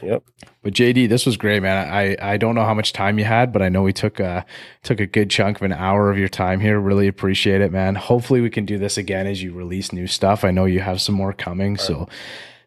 [0.01, 0.23] Yep.
[0.61, 1.91] but JD, this was great, man.
[1.91, 4.45] I, I don't know how much time you had, but I know we took a,
[4.83, 6.79] took a good chunk of an hour of your time here.
[6.79, 7.95] Really appreciate it, man.
[7.95, 10.45] Hopefully we can do this again as you release new stuff.
[10.45, 11.75] I know you have some more coming.
[11.77, 12.07] So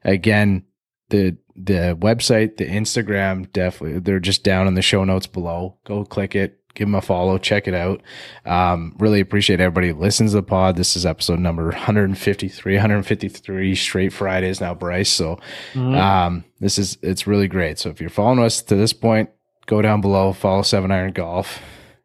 [0.04, 0.64] again,
[1.08, 5.78] the the website, the Instagram, definitely they're just down in the show notes below.
[5.84, 8.00] Go click it, give them a follow, check it out.
[8.44, 10.76] Um, really appreciate everybody who listens to the pod.
[10.76, 15.10] This is episode number 153, 153 straight Fridays now, Bryce.
[15.10, 15.38] So
[15.74, 15.96] Mhm.
[15.98, 17.78] um, this is it's really great.
[17.78, 19.30] So if you're following us to this point,
[19.66, 21.60] go down below, follow Seven Iron Golf.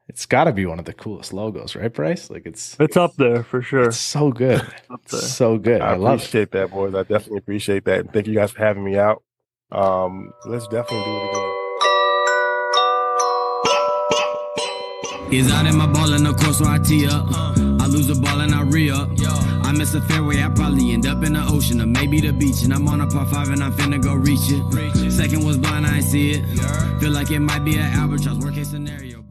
[0.08, 2.30] It's got to be one of the coolest logos, right, Bryce?
[2.30, 3.84] Like it's it's up there for sure.
[3.90, 5.22] it's so good, Up there.
[5.22, 5.80] so good.
[5.82, 6.24] I, I, love it.
[6.26, 6.94] appreciate that, boys.
[6.96, 8.12] I definitely appreciate that.
[8.12, 9.24] Thank you guys for having me out.
[9.72, 11.51] Um, let's definitely do it again.
[15.32, 17.26] Is out in my ball and of course so I tee up.
[17.32, 19.10] I lose a ball and I re up.
[19.64, 22.64] I miss a fairway, I probably end up in the ocean or maybe the beach.
[22.64, 25.12] And I'm on a par five and I'm finna go reach it.
[25.12, 26.46] Second was blind, I ain't see it.
[27.00, 29.24] Feel like it might be an albatross, worst case scenario.